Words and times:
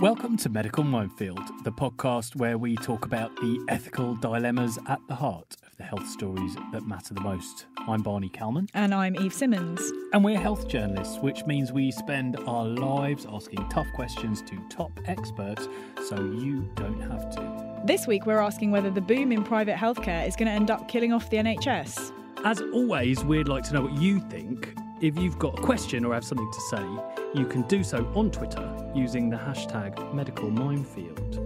Welcome 0.00 0.36
to 0.38 0.48
Medical 0.48 0.84
Minefield, 0.84 1.64
the 1.64 1.72
podcast 1.72 2.36
where 2.36 2.56
we 2.56 2.76
talk 2.76 3.04
about 3.04 3.34
the 3.34 3.58
ethical 3.68 4.14
dilemmas 4.14 4.78
at 4.86 5.00
the 5.08 5.14
heart 5.16 5.56
of 5.66 5.76
the 5.76 5.82
health 5.82 6.06
stories 6.06 6.54
that 6.70 6.86
matter 6.86 7.14
the 7.14 7.20
most. 7.20 7.66
I'm 7.78 8.02
Barney 8.02 8.28
Calman. 8.28 8.68
And 8.74 8.94
I'm 8.94 9.16
Eve 9.16 9.34
Simmons. 9.34 9.80
And 10.12 10.22
we're 10.22 10.38
health 10.38 10.68
journalists, 10.68 11.18
which 11.18 11.44
means 11.46 11.72
we 11.72 11.90
spend 11.90 12.36
our 12.46 12.64
lives 12.64 13.26
asking 13.28 13.68
tough 13.70 13.88
questions 13.96 14.40
to 14.42 14.56
top 14.70 14.92
experts 15.06 15.66
so 16.06 16.14
you 16.14 16.70
don't 16.76 17.00
have 17.00 17.28
to. 17.30 17.82
This 17.84 18.06
week, 18.06 18.24
we're 18.24 18.38
asking 18.38 18.70
whether 18.70 18.90
the 18.90 19.00
boom 19.00 19.32
in 19.32 19.42
private 19.42 19.74
healthcare 19.74 20.28
is 20.28 20.36
going 20.36 20.46
to 20.46 20.52
end 20.52 20.70
up 20.70 20.86
killing 20.86 21.12
off 21.12 21.28
the 21.28 21.38
NHS. 21.38 22.12
As 22.44 22.60
always, 22.72 23.24
we'd 23.24 23.48
like 23.48 23.64
to 23.64 23.74
know 23.74 23.82
what 23.82 24.00
you 24.00 24.20
think. 24.30 24.76
If 25.00 25.16
you've 25.16 25.38
got 25.38 25.56
a 25.56 25.62
question 25.62 26.04
or 26.04 26.12
have 26.12 26.24
something 26.24 26.50
to 26.50 26.60
say, 26.60 26.84
you 27.32 27.46
can 27.46 27.62
do 27.62 27.84
so 27.84 28.04
on 28.16 28.32
Twitter 28.32 28.90
using 28.96 29.30
the 29.30 29.36
hashtag 29.36 30.12
medical 30.12 30.50
minefield. 30.50 31.36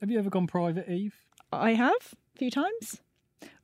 Have 0.00 0.12
you 0.12 0.18
ever 0.20 0.30
gone 0.30 0.46
private, 0.46 0.88
Eve? 0.88 1.16
I 1.50 1.72
have 1.72 2.14
a 2.34 2.38
few 2.38 2.52
times. 2.52 3.00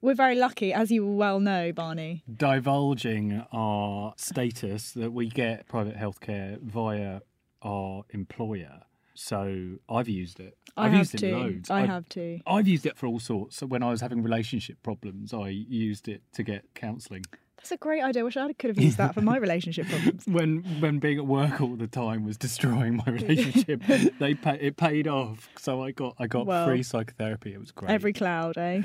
We're 0.00 0.14
very 0.14 0.34
lucky, 0.34 0.72
as 0.72 0.90
you 0.90 1.06
well 1.06 1.38
know, 1.38 1.72
Barney. 1.72 2.24
Divulging 2.32 3.44
our 3.52 4.14
status 4.16 4.90
that 4.92 5.12
we 5.12 5.28
get 5.28 5.68
private 5.68 5.96
healthcare 5.96 6.60
via 6.60 7.20
our 7.62 8.02
employer. 8.10 8.82
So 9.20 9.78
I've 9.88 10.08
used 10.08 10.38
it. 10.38 10.56
I 10.76 10.84
I've 10.86 10.92
have 10.92 10.98
used 11.00 11.22
it 11.22 11.32
loads. 11.32 11.70
I 11.70 11.80
I've- 11.80 11.88
have 11.88 12.08
too. 12.08 12.40
I've 12.46 12.68
used 12.68 12.86
it 12.86 12.96
for 12.96 13.06
all 13.06 13.18
sorts. 13.18 13.56
So 13.56 13.66
when 13.66 13.82
I 13.82 13.90
was 13.90 14.00
having 14.00 14.22
relationship 14.22 14.80
problems, 14.84 15.34
I 15.34 15.48
used 15.48 16.06
it 16.06 16.22
to 16.34 16.44
get 16.44 16.62
counselling. 16.74 17.24
That's 17.56 17.72
a 17.72 17.76
great 17.76 18.00
idea. 18.00 18.22
I 18.22 18.24
Wish 18.24 18.36
I 18.36 18.52
could 18.52 18.70
have 18.70 18.78
used 18.78 18.96
that 18.98 19.14
for 19.14 19.20
my 19.20 19.36
relationship 19.46 19.88
problems. 19.88 20.24
When 20.28 20.62
when 20.78 21.00
being 21.00 21.18
at 21.18 21.26
work 21.26 21.60
all 21.60 21.74
the 21.74 21.88
time 21.88 22.24
was 22.24 22.36
destroying 22.36 22.96
my 23.04 23.04
relationship, 23.12 23.82
they 24.20 24.34
pay, 24.34 24.56
it 24.60 24.76
paid 24.76 25.08
off. 25.08 25.48
So 25.58 25.82
I 25.82 25.90
got 25.90 26.14
I 26.20 26.28
got 26.28 26.46
Well, 26.46 26.66
free 26.68 26.84
psychotherapy. 26.84 27.52
It 27.52 27.58
was 27.58 27.72
great. 27.72 27.90
Every 27.90 28.12
cloud, 28.12 28.56
eh? 28.56 28.82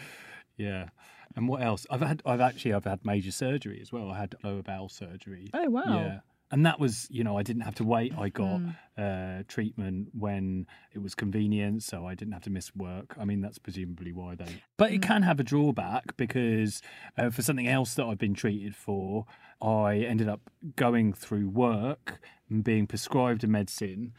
yeah. 0.58 0.90
And 1.36 1.48
what 1.48 1.62
else? 1.62 1.86
I've 1.92 2.02
had 2.02 2.24
I've 2.26 2.42
actually 2.42 2.74
I've 2.74 2.86
had 2.86 3.06
major 3.06 3.32
surgery 3.32 3.80
as 3.80 3.92
well. 3.92 4.10
I 4.10 4.18
had 4.18 4.34
lower 4.44 4.64
bowel 4.64 4.90
surgery. 4.90 5.50
Oh, 5.54 5.70
wow. 5.70 5.84
Yeah. 5.88 6.20
And 6.54 6.64
that 6.68 6.80
was, 6.80 7.08
you 7.10 7.24
know, 7.24 7.36
I 7.36 7.42
didn't 7.42 7.64
have 7.64 7.74
to 7.76 7.84
wait. 7.84 8.14
I 8.16 8.30
got 8.30 8.60
Hmm. 8.60 8.70
uh, 8.96 9.42
treatment 9.48 10.10
when 10.14 10.68
it 10.92 11.00
was 11.00 11.16
convenient, 11.16 11.82
so 11.82 12.06
I 12.06 12.14
didn't 12.14 12.34
have 12.34 12.44
to 12.44 12.52
miss 12.52 12.76
work. 12.76 13.16
I 13.20 13.26
mean, 13.26 13.42
that's 13.42 13.58
presumably 13.58 14.12
why 14.14 14.36
they. 14.36 14.62
But 14.78 14.90
Hmm. 14.90 14.96
it 14.96 15.02
can 15.02 15.22
have 15.24 15.40
a 15.40 15.44
drawback 15.44 16.16
because 16.16 16.84
uh, 17.18 17.32
for 17.32 17.42
something 17.42 17.68
else 17.68 17.96
that 17.96 18.06
I've 18.06 18.20
been 18.20 18.36
treated 18.36 18.76
for, 18.76 19.26
I 19.64 19.96
ended 20.12 20.30
up 20.30 20.42
going 20.76 21.12
through 21.14 21.50
work 21.50 22.22
and 22.48 22.64
being 22.64 22.86
prescribed 22.86 23.44
a 23.44 23.48
medicine, 23.48 24.14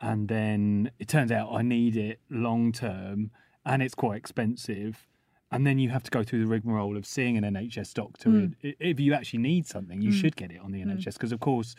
and 0.00 0.28
then 0.28 0.92
it 1.00 1.08
turns 1.08 1.32
out 1.32 1.48
I 1.52 1.62
need 1.62 1.96
it 1.96 2.20
long 2.30 2.70
term, 2.70 3.32
and 3.66 3.82
it's 3.82 3.96
quite 3.96 4.16
expensive. 4.16 5.08
And 5.52 5.66
then 5.66 5.78
you 5.78 5.88
have 5.90 6.02
to 6.04 6.10
go 6.10 6.22
through 6.22 6.40
the 6.40 6.46
rigmarole 6.46 6.96
of 6.96 7.04
seeing 7.04 7.36
an 7.36 7.42
NHS 7.44 7.92
doctor. 7.94 8.28
Mm. 8.30 8.54
If 8.62 9.00
you 9.00 9.14
actually 9.14 9.40
need 9.40 9.66
something, 9.66 10.00
you 10.00 10.10
Mm. 10.10 10.20
should 10.20 10.36
get 10.36 10.52
it 10.52 10.60
on 10.60 10.70
the 10.70 10.80
NHS. 10.80 11.14
Because, 11.14 11.32
of 11.32 11.40
course, 11.40 11.74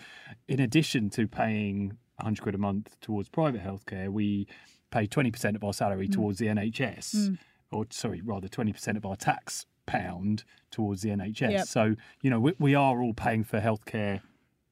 in 0.49 0.59
addition 0.59 1.09
to 1.11 1.27
paying 1.27 1.97
100 2.17 2.41
quid 2.41 2.55
a 2.55 2.57
month 2.57 2.99
towards 2.99 3.29
private 3.29 3.61
healthcare, 3.63 4.09
we 4.09 4.45
pay 4.91 5.07
20% 5.07 5.55
of 5.55 5.63
our 5.63 5.73
salary 5.73 6.07
towards 6.09 6.37
the 6.39 6.47
NHS. 6.47 7.15
Mm. 7.15 7.37
Or, 7.71 7.85
sorry, 7.91 8.19
rather 8.21 8.49
20% 8.49 8.97
of 8.97 9.05
our 9.05 9.15
tax 9.15 9.65
pound 9.85 10.43
towards 10.69 11.01
the 11.01 11.09
NHS. 11.11 11.51
Yep. 11.51 11.67
So, 11.67 11.95
you 12.21 12.29
know, 12.29 12.39
we, 12.41 12.53
we 12.59 12.75
are 12.75 13.01
all 13.01 13.13
paying 13.13 13.45
for 13.45 13.61
healthcare 13.61 14.19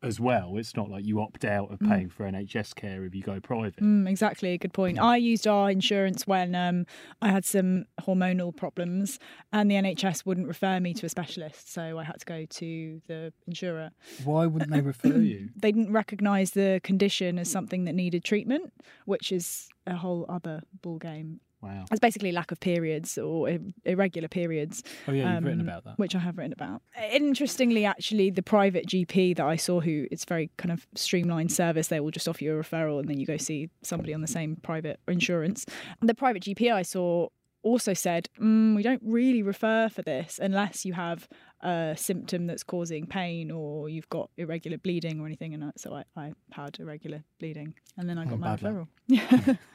as 0.02 0.19
well. 0.19 0.58
It's 0.58 0.75
not 0.75 0.89
like 0.89 1.05
you 1.05 1.19
opt 1.19 1.44
out 1.44 1.72
of 1.72 1.80
paying 1.80 2.09
for 2.09 2.25
NHS 2.25 2.75
care 2.75 3.03
if 3.03 3.14
you 3.14 3.22
go 3.22 3.39
private. 3.39 3.81
Mm, 3.81 4.09
exactly, 4.09 4.58
good 4.58 4.74
point. 4.74 5.00
I 5.00 5.18
used 5.18 5.47
our 5.47 5.69
insurance 5.69 6.25
when 6.25 6.56
um, 6.56 6.85
I 7.22 7.29
had 7.29 7.46
some 7.46 7.85
hormonal 8.01 8.56
problems, 8.56 9.19
and 9.51 9.69
the 9.69 9.75
NHS 9.75 10.25
wouldn't 10.25 10.47
refer 10.47 10.79
me 10.79 10.94
to 10.96 11.06
a 11.06 11.09
specialist, 11.09 11.72
so 11.72 11.97
I 11.97 12.03
had 12.03 12.19
to 12.19 12.25
go 12.25 12.46
to 12.46 13.01
the 13.07 13.34
insurer. 13.47 13.91
Why 14.24 14.46
wouldn't 14.46 14.72
they 14.72 14.81
refer 14.81 15.09
you? 15.18 15.50
They 15.56 15.72
didn't 15.72 15.91
recognise 15.91 16.51
the 16.51 16.79
condition 16.84 17.38
as 17.38 17.51
something 17.51 17.85
that 17.85 17.94
needed 17.94 18.24
treatment, 18.24 18.74
which 19.06 19.31
is 19.31 19.69
a 19.85 19.95
whole 19.95 20.25
other 20.29 20.62
ball 20.81 20.97
game. 20.97 21.41
Wow. 21.62 21.84
It's 21.92 22.00
basically 22.00 22.31
lack 22.31 22.52
of 22.52 22.59
periods 22.62 23.18
or 23.18 23.50
irregular 23.84 24.30
periods. 24.30 24.81
Oh, 25.08 25.12
yeah, 25.12 25.36
you've 25.36 25.44
written 25.44 25.59
um, 25.59 25.68
about 25.68 25.84
that. 25.84 26.00
Which 26.00 26.16
I 26.16 26.20
have 26.20 26.38
written 26.38 26.53
about. 26.53 26.81
Interestingly, 27.12 27.84
actually, 27.86 28.30
the 28.30 28.42
private 28.42 28.86
GP 28.88 29.36
that 29.36 29.46
I 29.46 29.58
saw, 29.58 29.81
who 29.81 30.06
it's 30.09 30.24
very 30.24 30.50
kind 30.58 30.72
of 30.72 30.88
streamlined 30.96 31.52
service, 31.52 31.88
they 31.88 32.00
will 32.00 32.12
just 32.12 32.30
offer 32.30 32.44
you 32.44 32.58
a 32.58 32.64
referral 32.64 33.00
and 33.00 33.09
then 33.09 33.19
you 33.19 33.25
go 33.25 33.36
see 33.38 33.69
somebody 33.84 34.14
on 34.14 34.22
the 34.22 34.28
same 34.28 34.56
private 34.56 35.00
insurance. 35.08 35.66
And 36.00 36.09
the 36.09 36.16
private 36.16 36.44
GP 36.44 36.72
I 36.74 36.81
saw 36.81 37.28
also 37.62 37.94
said, 37.94 38.30
mm, 38.40 38.74
we 38.74 38.81
don't 38.81 39.02
really 39.03 39.44
refer 39.44 39.90
for 39.90 40.02
this 40.02 40.40
unless 40.42 40.86
you 40.86 40.94
have 40.94 41.28
a 41.62 41.94
symptom 41.98 42.48
that's 42.48 42.64
causing 42.64 43.06
pain 43.06 43.52
or 43.52 43.90
you've 43.90 44.08
got 44.08 44.30
irregular 44.38 44.78
bleeding 44.78 45.19
or 45.19 45.25
anything. 45.25 45.53
And 45.53 45.66
I- 45.66 45.72
so 45.75 45.94
I, 45.94 46.06
I 46.16 46.31
had 46.52 46.78
irregular 46.80 47.25
bleeding 47.38 47.74
and 47.98 48.08
then 48.09 48.18
I 48.18 48.24
Oh, 48.24 48.30
got 48.30 48.40
my 48.40 48.56
referral. 48.56 48.88
luck. 49.09 49.58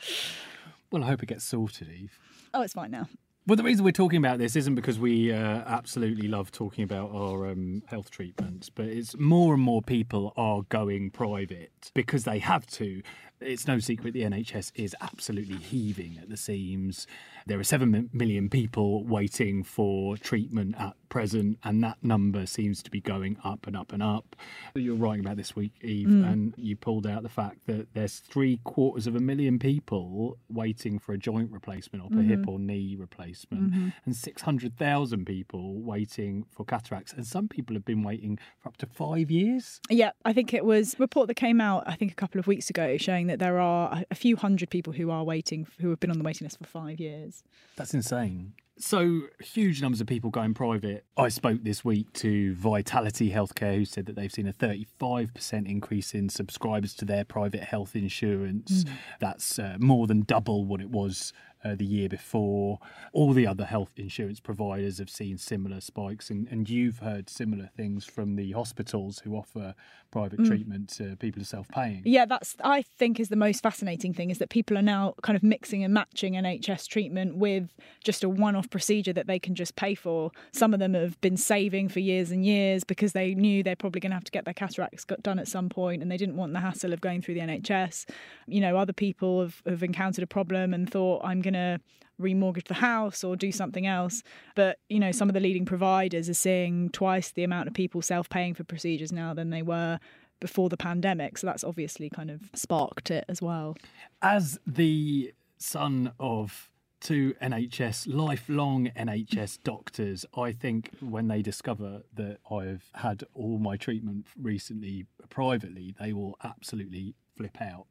Well, 0.92 1.04
I 1.04 1.06
hope 1.06 1.22
it 1.22 1.26
gets 1.26 1.44
sorted, 1.44 1.88
Eve. 1.88 2.18
oh, 2.52 2.62
it's 2.62 2.72
fine 2.74 2.90
now. 2.90 3.08
Well, 3.46 3.56
the 3.56 3.62
reason 3.62 3.84
we're 3.84 3.92
talking 3.92 4.18
about 4.18 4.38
this 4.38 4.54
isn't 4.54 4.74
because 4.74 4.98
we 4.98 5.32
uh, 5.32 5.62
absolutely 5.66 6.28
love 6.28 6.52
talking 6.52 6.84
about 6.84 7.10
our 7.12 7.50
um, 7.50 7.82
health 7.86 8.10
treatments, 8.10 8.68
but 8.68 8.84
it's 8.86 9.16
more 9.16 9.54
and 9.54 9.62
more 9.62 9.82
people 9.82 10.32
are 10.36 10.62
going 10.68 11.10
private 11.10 11.90
because 11.94 12.24
they 12.24 12.38
have 12.38 12.66
to. 12.66 13.02
It's 13.40 13.66
no 13.66 13.78
secret 13.78 14.12
the 14.12 14.22
NHS 14.22 14.72
is 14.74 14.94
absolutely 15.00 15.56
heaving 15.56 16.18
at 16.20 16.28
the 16.28 16.36
seams. 16.36 17.06
There 17.46 17.58
are 17.58 17.64
7 17.64 18.10
million 18.12 18.50
people 18.50 19.04
waiting 19.04 19.64
for 19.64 20.16
treatment 20.16 20.74
at 20.78 20.94
present, 21.08 21.58
and 21.64 21.82
that 21.82 21.96
number 22.02 22.46
seems 22.46 22.82
to 22.82 22.90
be 22.90 23.00
going 23.00 23.38
up 23.42 23.66
and 23.66 23.76
up 23.76 23.92
and 23.92 24.02
up. 24.02 24.36
You're 24.74 24.94
writing 24.94 25.24
about 25.24 25.36
this 25.36 25.56
week, 25.56 25.72
Eve, 25.82 26.08
mm. 26.08 26.30
and 26.30 26.54
you 26.56 26.76
pulled 26.76 27.06
out 27.06 27.22
the 27.22 27.28
fact 27.28 27.66
that 27.66 27.88
there's 27.94 28.18
three 28.18 28.60
quarters 28.64 29.06
of 29.06 29.16
a 29.16 29.20
million 29.20 29.58
people 29.58 30.38
waiting 30.48 30.98
for 30.98 31.12
a 31.12 31.18
joint 31.18 31.50
replacement 31.50 32.04
or 32.04 32.18
a 32.18 32.22
hip 32.22 32.40
mm-hmm. 32.40 32.50
or 32.50 32.58
knee 32.58 32.94
replacement, 32.98 33.72
mm-hmm. 33.72 33.88
and 34.04 34.16
600,000 34.16 35.24
people 35.24 35.80
waiting 35.80 36.44
for 36.50 36.64
cataracts. 36.64 37.12
And 37.12 37.26
some 37.26 37.48
people 37.48 37.74
have 37.74 37.84
been 37.84 38.02
waiting 38.02 38.38
for 38.58 38.68
up 38.68 38.76
to 38.78 38.86
five 38.86 39.30
years. 39.30 39.80
Yeah, 39.88 40.10
I 40.24 40.32
think 40.32 40.54
it 40.54 40.64
was 40.64 40.94
a 40.94 40.98
report 40.98 41.28
that 41.28 41.34
came 41.34 41.60
out, 41.60 41.84
I 41.86 41.96
think 41.96 42.12
a 42.12 42.16
couple 42.16 42.38
of 42.38 42.46
weeks 42.46 42.70
ago, 42.70 42.96
showing 42.96 43.26
that 43.30 43.38
there 43.38 43.58
are 43.58 43.92
a- 43.92 44.04
a 44.10 44.14
few 44.14 44.36
hundred 44.36 44.70
people 44.70 44.92
who 44.92 45.10
are 45.10 45.24
waiting, 45.24 45.66
who 45.80 45.90
have 45.90 46.00
been 46.00 46.10
on 46.10 46.18
the 46.18 46.24
waiting 46.24 46.44
list 46.44 46.58
for 46.58 46.64
five 46.64 47.00
years. 47.00 47.42
That's 47.76 47.94
insane. 47.94 48.52
So, 48.78 49.24
huge 49.42 49.82
numbers 49.82 50.00
of 50.00 50.06
people 50.06 50.30
going 50.30 50.54
private. 50.54 51.04
I 51.14 51.28
spoke 51.28 51.62
this 51.64 51.84
week 51.84 52.10
to 52.14 52.54
Vitality 52.54 53.30
Healthcare, 53.30 53.76
who 53.76 53.84
said 53.84 54.06
that 54.06 54.16
they've 54.16 54.32
seen 54.32 54.46
a 54.48 54.54
35% 54.54 55.68
increase 55.68 56.14
in 56.14 56.30
subscribers 56.30 56.94
to 56.94 57.04
their 57.04 57.24
private 57.24 57.62
health 57.62 57.94
insurance. 57.94 58.84
That's 59.20 59.58
uh, 59.58 59.76
more 59.78 60.06
than 60.06 60.22
double 60.22 60.64
what 60.64 60.80
it 60.80 60.88
was 60.88 61.34
uh, 61.64 61.74
the 61.74 61.84
year 61.84 62.08
before. 62.08 62.78
All 63.12 63.32
the 63.32 63.46
other 63.46 63.64
health 63.64 63.92
insurance 63.96 64.40
providers 64.40 64.98
have 64.98 65.10
seen 65.10 65.38
similar 65.38 65.80
spikes, 65.80 66.30
and, 66.30 66.48
and 66.48 66.68
you've 66.68 66.98
heard 66.98 67.28
similar 67.28 67.70
things 67.76 68.04
from 68.04 68.36
the 68.36 68.52
hospitals 68.52 69.20
who 69.20 69.34
offer 69.34 69.74
private 70.10 70.44
treatment 70.44 70.88
to 70.88 71.16
people 71.16 71.38
who 71.38 71.42
are 71.42 71.46
self 71.46 71.68
paying. 71.68 72.02
Yeah, 72.04 72.24
that's 72.24 72.56
I 72.64 72.82
think 72.82 73.20
is 73.20 73.28
the 73.28 73.36
most 73.36 73.62
fascinating 73.62 74.12
thing 74.12 74.30
is 74.30 74.38
that 74.38 74.50
people 74.50 74.76
are 74.76 74.82
now 74.82 75.14
kind 75.22 75.36
of 75.36 75.42
mixing 75.42 75.84
and 75.84 75.94
matching 75.94 76.34
NHS 76.34 76.88
treatment 76.88 77.36
with 77.36 77.70
just 78.02 78.24
a 78.24 78.28
one-off 78.28 78.70
procedure 78.70 79.12
that 79.12 79.26
they 79.26 79.38
can 79.38 79.54
just 79.54 79.76
pay 79.76 79.94
for. 79.94 80.30
Some 80.52 80.74
of 80.74 80.80
them 80.80 80.94
have 80.94 81.20
been 81.20 81.36
saving 81.36 81.88
for 81.88 82.00
years 82.00 82.30
and 82.30 82.44
years 82.44 82.84
because 82.84 83.12
they 83.12 83.34
knew 83.34 83.62
they're 83.62 83.76
probably 83.76 84.00
going 84.00 84.10
to 84.10 84.16
have 84.16 84.24
to 84.24 84.32
get 84.32 84.44
their 84.44 84.54
cataracts 84.54 85.04
got 85.04 85.22
done 85.22 85.38
at 85.38 85.48
some 85.48 85.68
point 85.68 86.02
and 86.02 86.10
they 86.10 86.16
didn't 86.16 86.36
want 86.36 86.52
the 86.52 86.60
hassle 86.60 86.92
of 86.92 87.00
going 87.00 87.22
through 87.22 87.34
the 87.34 87.40
NHS. 87.40 88.06
You 88.46 88.60
know, 88.60 88.76
other 88.76 88.92
people 88.92 89.42
have, 89.42 89.62
have 89.66 89.82
encountered 89.82 90.24
a 90.24 90.26
problem 90.26 90.74
and 90.74 90.90
thought 90.90 91.22
I'm 91.24 91.40
going 91.40 91.49
to 91.54 91.80
remortgage 92.20 92.68
the 92.68 92.74
house 92.74 93.24
or 93.24 93.36
do 93.36 93.50
something 93.50 93.86
else. 93.86 94.22
But, 94.54 94.78
you 94.88 95.00
know, 95.00 95.12
some 95.12 95.28
of 95.28 95.34
the 95.34 95.40
leading 95.40 95.64
providers 95.64 96.28
are 96.28 96.34
seeing 96.34 96.90
twice 96.90 97.30
the 97.30 97.44
amount 97.44 97.68
of 97.68 97.74
people 97.74 98.02
self-paying 98.02 98.54
for 98.54 98.64
procedures 98.64 99.12
now 99.12 99.34
than 99.34 99.50
they 99.50 99.62
were 99.62 99.98
before 100.40 100.68
the 100.68 100.76
pandemic. 100.76 101.38
So 101.38 101.46
that's 101.46 101.64
obviously 101.64 102.10
kind 102.10 102.30
of 102.30 102.50
sparked 102.54 103.10
it 103.10 103.24
as 103.28 103.40
well. 103.40 103.76
As 104.22 104.58
the 104.66 105.32
son 105.58 106.12
of 106.18 106.70
two 107.00 107.34
NHS, 107.42 108.06
lifelong 108.12 108.90
NHS 108.96 109.58
doctors, 109.64 110.26
I 110.36 110.52
think 110.52 110.90
when 111.00 111.28
they 111.28 111.42
discover 111.42 112.02
that 112.14 112.38
I've 112.50 112.90
had 112.94 113.24
all 113.34 113.58
my 113.58 113.76
treatment 113.76 114.26
recently 114.40 115.06
privately, 115.28 115.94
they 115.98 116.12
will 116.12 116.36
absolutely 116.42 117.14
flip 117.36 117.60
out. 117.60 117.86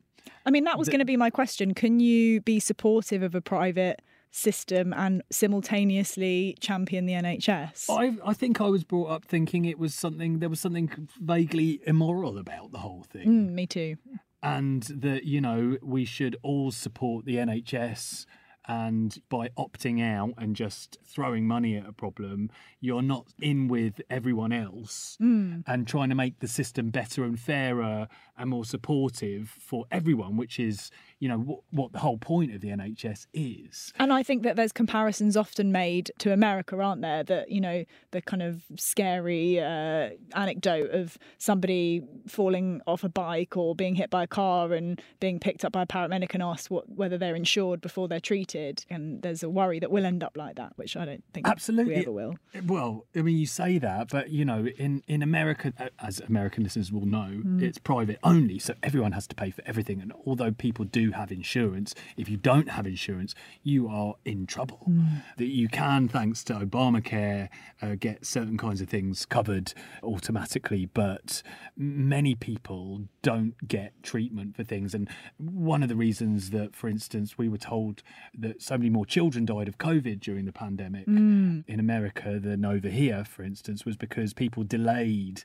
I 0.49 0.51
mean, 0.51 0.63
that 0.63 0.79
was 0.79 0.87
The- 0.87 0.93
going 0.93 0.99
to 0.99 1.05
be 1.05 1.15
my 1.15 1.29
question. 1.29 1.75
Can 1.75 1.99
you 1.99 2.41
be 2.41 2.59
supportive 2.59 3.21
of 3.21 3.35
a 3.35 3.41
private 3.41 4.01
system 4.31 4.93
and 4.93 5.21
simultaneously 5.29 6.57
champion 6.59 7.05
the 7.05 7.13
NHS? 7.13 7.85
I, 7.87 8.17
I 8.27 8.33
think 8.33 8.59
I 8.59 8.65
was 8.65 8.83
brought 8.83 9.11
up 9.11 9.25
thinking 9.25 9.65
it 9.65 9.77
was 9.77 9.93
something, 9.93 10.39
there 10.39 10.49
was 10.49 10.59
something 10.59 11.07
vaguely 11.21 11.81
immoral 11.85 12.39
about 12.39 12.71
the 12.71 12.79
whole 12.79 13.03
thing. 13.03 13.27
Mm, 13.27 13.51
me 13.51 13.67
too. 13.67 13.97
And 14.41 14.81
that, 14.83 15.25
you 15.25 15.39
know, 15.39 15.77
we 15.83 16.03
should 16.03 16.35
all 16.41 16.71
support 16.71 17.25
the 17.25 17.35
NHS 17.35 18.25
and 18.69 19.17
by 19.29 19.49
opting 19.57 19.99
out 19.99 20.35
and 20.37 20.55
just 20.55 20.99
throwing 21.03 21.47
money 21.47 21.75
at 21.75 21.87
a 21.87 21.91
problem, 21.91 22.51
you're 22.79 23.01
not 23.01 23.25
in 23.41 23.67
with 23.67 23.99
everyone 24.11 24.53
else 24.53 25.17
mm. 25.19 25.63
and 25.65 25.87
trying 25.87 26.09
to 26.09 26.15
make 26.15 26.39
the 26.39 26.47
system 26.47 26.91
better 26.91 27.23
and 27.23 27.39
fairer 27.39 28.07
and 28.37 28.51
more 28.51 28.63
supportive 28.63 29.49
for 29.49 29.85
everyone, 29.91 30.37
which 30.37 30.59
is, 30.59 30.91
you 31.19 31.27
know, 31.27 31.37
what, 31.37 31.59
what 31.71 31.91
the 31.91 31.99
whole 31.99 32.17
point 32.17 32.53
of 32.55 32.61
the 32.61 32.69
NHS 32.69 33.27
is. 33.33 33.91
And 33.97 34.13
I 34.13 34.23
think 34.23 34.43
that 34.43 34.55
there's 34.55 34.71
comparisons 34.71 35.35
often 35.35 35.71
made 35.71 36.11
to 36.19 36.31
America, 36.31 36.79
aren't 36.79 37.01
there? 37.01 37.23
That, 37.23 37.51
you 37.51 37.59
know, 37.59 37.83
the 38.11 38.21
kind 38.21 38.41
of 38.41 38.63
scary 38.77 39.59
uh, 39.59 40.11
anecdote 40.33 40.91
of 40.91 41.17
somebody 41.37 42.03
falling 42.27 42.81
off 42.87 43.03
a 43.03 43.09
bike 43.09 43.57
or 43.57 43.75
being 43.75 43.95
hit 43.95 44.09
by 44.09 44.23
a 44.23 44.27
car 44.27 44.73
and 44.73 45.01
being 45.19 45.39
picked 45.39 45.65
up 45.65 45.73
by 45.73 45.81
a 45.81 45.85
paramedic 45.85 46.33
and 46.33 46.41
asked 46.41 46.71
what, 46.71 46.89
whether 46.89 47.17
they're 47.17 47.35
insured 47.35 47.81
before 47.81 48.07
they're 48.07 48.21
treated. 48.21 48.85
And 48.89 49.21
there's 49.21 49.43
a 49.43 49.49
worry 49.49 49.79
that 49.79 49.91
we'll 49.91 50.05
end 50.05 50.23
up 50.23 50.37
like 50.37 50.55
that, 50.55 50.73
which 50.77 50.95
I 50.95 51.03
don't 51.03 51.23
think 51.33 51.47
Absolutely. 51.47 51.95
we 51.95 52.01
ever 52.01 52.11
will. 52.11 52.35
Well, 52.65 53.05
I 53.13 53.23
mean, 53.23 53.37
you 53.37 53.45
say 53.45 53.77
that, 53.79 54.09
but, 54.09 54.29
you 54.29 54.45
know, 54.45 54.67
in, 54.77 55.03
in 55.07 55.21
America, 55.21 55.73
as 55.99 56.21
American 56.21 56.63
listeners 56.63 56.93
will 56.93 57.05
know, 57.05 57.41
mm. 57.43 57.61
it's 57.61 57.77
private 57.77 58.19
only, 58.23 58.57
so 58.57 58.73
everyone 58.81 59.11
has 59.11 59.27
to 59.27 59.35
pay 59.35 59.51
for 59.51 59.63
everything. 59.65 59.99
And 59.99 60.13
although 60.25 60.51
people 60.51 60.85
do 60.85 61.08
have 61.13 61.31
insurance, 61.31 61.95
if 62.17 62.29
you 62.29 62.37
don't 62.37 62.69
have 62.69 62.85
insurance, 62.85 63.35
you 63.63 63.87
are 63.87 64.15
in 64.25 64.45
trouble. 64.45 64.85
Mm. 64.89 65.23
That 65.37 65.47
you 65.47 65.67
can, 65.67 66.07
thanks 66.07 66.43
to 66.45 66.53
Obamacare, 66.53 67.49
uh, 67.81 67.95
get 67.99 68.25
certain 68.25 68.57
kinds 68.57 68.81
of 68.81 68.89
things 68.89 69.25
covered 69.25 69.73
automatically, 70.03 70.85
but 70.85 71.41
many 71.77 72.35
people 72.35 73.03
don't 73.21 73.67
get 73.67 73.93
treatment 74.03 74.55
for 74.55 74.63
things. 74.63 74.93
And 74.93 75.09
one 75.37 75.83
of 75.83 75.89
the 75.89 75.95
reasons 75.95 76.49
that, 76.51 76.75
for 76.75 76.87
instance, 76.87 77.37
we 77.37 77.49
were 77.49 77.57
told 77.57 78.03
that 78.37 78.61
so 78.61 78.77
many 78.77 78.89
more 78.89 79.05
children 79.05 79.45
died 79.45 79.67
of 79.67 79.77
COVID 79.77 80.19
during 80.19 80.45
the 80.45 80.53
pandemic 80.53 81.07
mm. 81.07 81.63
in 81.67 81.79
America 81.79 82.39
than 82.39 82.65
over 82.65 82.89
here, 82.89 83.23
for 83.23 83.43
instance, 83.43 83.85
was 83.85 83.97
because 83.97 84.33
people 84.33 84.63
delayed 84.63 85.43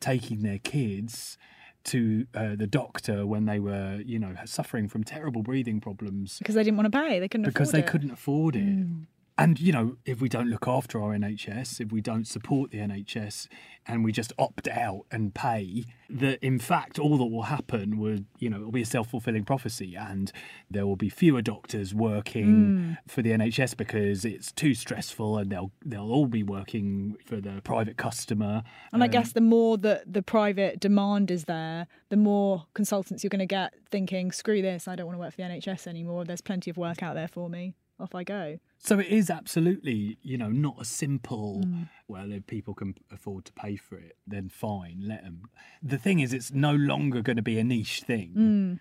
taking 0.00 0.42
their 0.42 0.58
kids 0.58 1.38
to 1.86 2.26
uh, 2.34 2.56
the 2.56 2.66
doctor 2.66 3.26
when 3.26 3.46
they 3.46 3.58
were, 3.58 4.00
you 4.04 4.18
know, 4.18 4.34
suffering 4.44 4.88
from 4.88 5.04
terrible 5.04 5.42
breathing 5.42 5.80
problems 5.80 6.38
because 6.38 6.54
they 6.54 6.62
didn't 6.62 6.76
want 6.76 6.92
to 6.92 6.98
pay. 6.98 7.18
They 7.18 7.28
couldn't 7.28 7.46
because 7.46 7.72
they 7.72 7.80
it. 7.80 7.86
couldn't 7.86 8.10
afford 8.10 8.56
it. 8.56 8.64
Mm. 8.64 9.06
And 9.38 9.60
you 9.60 9.70
know, 9.70 9.96
if 10.06 10.20
we 10.20 10.28
don't 10.30 10.48
look 10.48 10.66
after 10.66 11.00
our 11.00 11.10
NHS, 11.10 11.80
if 11.80 11.92
we 11.92 12.00
don't 12.00 12.26
support 12.26 12.70
the 12.70 12.78
NHS, 12.78 13.48
and 13.86 14.02
we 14.02 14.10
just 14.10 14.32
opt 14.38 14.66
out 14.66 15.04
and 15.10 15.34
pay, 15.34 15.84
that 16.08 16.42
in 16.42 16.58
fact 16.58 16.98
all 16.98 17.18
that 17.18 17.26
will 17.26 17.42
happen 17.42 17.98
would, 17.98 18.24
you 18.38 18.48
know, 18.48 18.56
it'll 18.56 18.72
be 18.72 18.82
a 18.82 18.86
self 18.86 19.10
fulfilling 19.10 19.44
prophecy, 19.44 19.94
and 19.94 20.32
there 20.70 20.86
will 20.86 20.96
be 20.96 21.10
fewer 21.10 21.42
doctors 21.42 21.94
working 21.94 22.46
mm. 22.46 22.96
for 23.06 23.20
the 23.20 23.30
NHS 23.30 23.76
because 23.76 24.24
it's 24.24 24.52
too 24.52 24.74
stressful, 24.74 25.36
and 25.36 25.50
they'll 25.50 25.70
they'll 25.84 26.10
all 26.10 26.26
be 26.26 26.42
working 26.42 27.16
for 27.26 27.38
the 27.38 27.60
private 27.62 27.98
customer. 27.98 28.62
And 28.90 29.02
um, 29.02 29.04
I 29.04 29.08
guess 29.08 29.32
the 29.32 29.42
more 29.42 29.76
that 29.78 30.10
the 30.10 30.22
private 30.22 30.80
demand 30.80 31.30
is 31.30 31.44
there, 31.44 31.88
the 32.08 32.16
more 32.16 32.64
consultants 32.72 33.22
you're 33.22 33.28
going 33.28 33.40
to 33.40 33.46
get 33.46 33.74
thinking, 33.90 34.32
"Screw 34.32 34.62
this! 34.62 34.88
I 34.88 34.96
don't 34.96 35.06
want 35.06 35.16
to 35.16 35.20
work 35.20 35.32
for 35.32 35.36
the 35.36 35.42
NHS 35.42 35.86
anymore. 35.86 36.24
There's 36.24 36.40
plenty 36.40 36.70
of 36.70 36.78
work 36.78 37.02
out 37.02 37.14
there 37.14 37.28
for 37.28 37.50
me." 37.50 37.74
off 37.98 38.14
I 38.14 38.24
go. 38.24 38.58
So 38.78 38.98
it 39.00 39.08
is 39.08 39.30
absolutely, 39.30 40.18
you 40.22 40.38
know, 40.38 40.50
not 40.50 40.76
a 40.80 40.84
simple, 40.84 41.62
mm. 41.64 41.88
well, 42.08 42.30
if 42.30 42.46
people 42.46 42.74
can 42.74 42.94
afford 43.10 43.46
to 43.46 43.52
pay 43.52 43.76
for 43.76 43.96
it, 43.96 44.16
then 44.26 44.48
fine, 44.48 45.02
let 45.02 45.24
them. 45.24 45.42
The 45.82 45.98
thing 45.98 46.20
is, 46.20 46.32
it's 46.32 46.52
no 46.52 46.72
longer 46.72 47.20
going 47.22 47.36
to 47.36 47.42
be 47.42 47.58
a 47.58 47.64
niche 47.64 48.02
thing. 48.02 48.32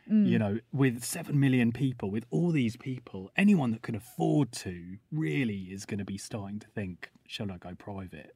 Mm, 0.07 0.13
mm. 0.13 0.29
You 0.29 0.37
know, 0.37 0.59
with 0.71 1.03
7 1.03 1.39
million 1.39 1.71
people, 1.71 2.11
with 2.11 2.25
all 2.29 2.51
these 2.51 2.75
people, 2.75 3.31
anyone 3.35 3.71
that 3.71 3.81
can 3.81 3.95
afford 3.95 4.51
to 4.53 4.97
really 5.11 5.69
is 5.71 5.85
going 5.85 5.99
to 5.99 6.05
be 6.05 6.17
starting 6.17 6.59
to 6.59 6.67
think, 6.67 7.09
shall 7.25 7.51
I 7.51 7.57
go 7.57 7.73
private? 7.73 8.35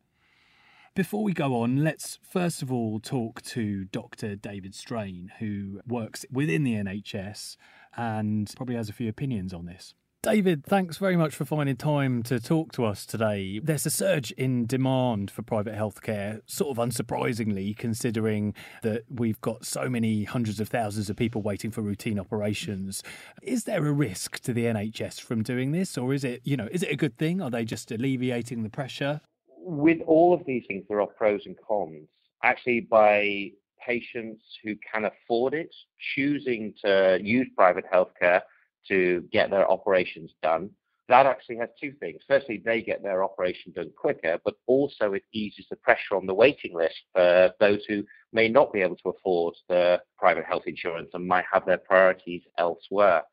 Before 0.96 1.24
we 1.24 1.34
go 1.34 1.62
on, 1.62 1.84
let's 1.84 2.18
first 2.24 2.62
of 2.62 2.72
all 2.72 3.00
talk 3.00 3.42
to 3.44 3.86
Dr. 3.86 4.36
David 4.36 4.74
Strain, 4.74 5.32
who 5.40 5.82
works 5.88 6.26
within 6.32 6.64
the 6.64 6.74
NHS 6.74 7.58
and 7.96 8.52
probably 8.56 8.76
has 8.76 8.90
a 8.90 8.94
few 8.94 9.08
opinions 9.08 9.54
on 9.54 9.66
this. 9.66 9.94
David, 10.22 10.66
thanks 10.66 10.98
very 10.98 11.16
much 11.16 11.34
for 11.34 11.46
finding 11.46 11.78
time 11.78 12.24
to 12.24 12.42
talk 12.42 12.74
to 12.74 12.84
us 12.84 13.06
today. 13.06 13.58
There's 13.64 13.86
a 13.86 13.90
surge 13.90 14.32
in 14.32 14.66
demand 14.66 15.32
for 15.32 15.44
private 15.44 15.76
healthcare, 15.76 16.42
sort 16.46 16.78
of 16.78 16.90
unsurprisingly, 16.90 17.78
considering 17.78 18.54
that 18.84 19.04
we've 19.10 19.40
got 19.40 19.66
so 19.66 19.88
many 19.88 20.26
hundreds 20.26 20.60
of 20.60 20.68
thousands 20.68 21.10
of 21.10 21.16
people 21.16 21.42
waiting 21.42 21.72
for 21.72 21.82
routine 21.82 22.20
operations. 22.20 23.02
Is 23.42 23.64
there 23.64 23.88
a 23.88 23.94
risk 23.94 24.42
to 24.42 24.52
the 24.52 24.66
NHS 24.66 25.22
from 25.22 25.42
doing 25.42 25.72
this, 25.72 25.98
or 25.98 26.14
is 26.14 26.26
it, 26.26 26.42
you 26.44 26.58
know, 26.58 26.68
is 26.70 26.84
it 26.84 26.92
a 26.92 26.98
good 26.98 27.18
thing? 27.18 27.42
Are 27.42 27.50
they 27.50 27.64
just 27.64 27.90
alleviating 27.90 28.64
the 28.64 28.70
pressure? 28.70 29.22
With 29.56 30.02
all 30.06 30.34
of 30.34 30.46
these 30.46 30.66
things, 30.68 30.84
there 30.90 31.00
are 31.00 31.08
pros 31.08 31.46
and 31.46 31.56
cons. 31.66 32.10
Actually, 32.44 32.82
by 32.82 33.52
patients 33.88 34.44
who 34.66 34.76
can 34.92 35.06
afford 35.06 35.54
it 35.54 35.74
choosing 36.14 36.74
to 36.84 37.20
use 37.24 37.48
private 37.56 37.86
healthcare 37.90 38.42
to 38.88 39.24
get 39.32 39.50
their 39.50 39.70
operations 39.70 40.32
done. 40.42 40.70
That 41.08 41.26
actually 41.26 41.58
has 41.58 41.70
two 41.82 41.94
things. 42.00 42.22
Firstly, 42.28 42.62
they 42.64 42.84
get 42.84 43.02
their 43.02 43.24
operation 43.24 43.72
done 43.72 43.92
quicker, 43.98 44.40
but 44.46 44.54
also 44.68 45.14
it 45.14 45.24
eases 45.34 45.66
the 45.70 45.76
pressure 45.78 46.16
on 46.16 46.28
the 46.28 46.34
waiting 46.36 46.76
list 46.76 47.02
for 47.14 47.52
those 47.60 47.84
who 47.88 48.04
may 48.32 48.48
not 48.48 48.72
be 48.72 48.82
able 48.82 48.96
to 48.98 49.10
afford 49.10 49.56
the 49.68 50.00
private 50.20 50.46
health 50.46 50.64
insurance 50.68 51.10
and 51.14 51.28
might 51.28 51.46
have 51.52 51.66
their 51.66 51.80
priorities 51.80 52.44
elsewhere. 52.60 53.24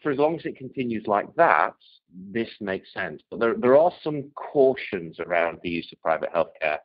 For 0.00 0.12
as 0.12 0.18
long 0.18 0.38
as 0.38 0.44
it 0.44 0.56
continues 0.56 1.06
like 1.08 1.34
that, 1.34 1.74
this 2.30 2.50
makes 2.60 2.92
sense. 2.92 3.22
But 3.30 3.40
there, 3.40 3.54
there 3.56 3.76
are 3.76 3.90
some 4.02 4.30
cautions 4.36 5.18
around 5.18 5.58
the 5.62 5.70
use 5.70 5.90
of 5.92 6.00
private 6.02 6.32
healthcare. 6.32 6.78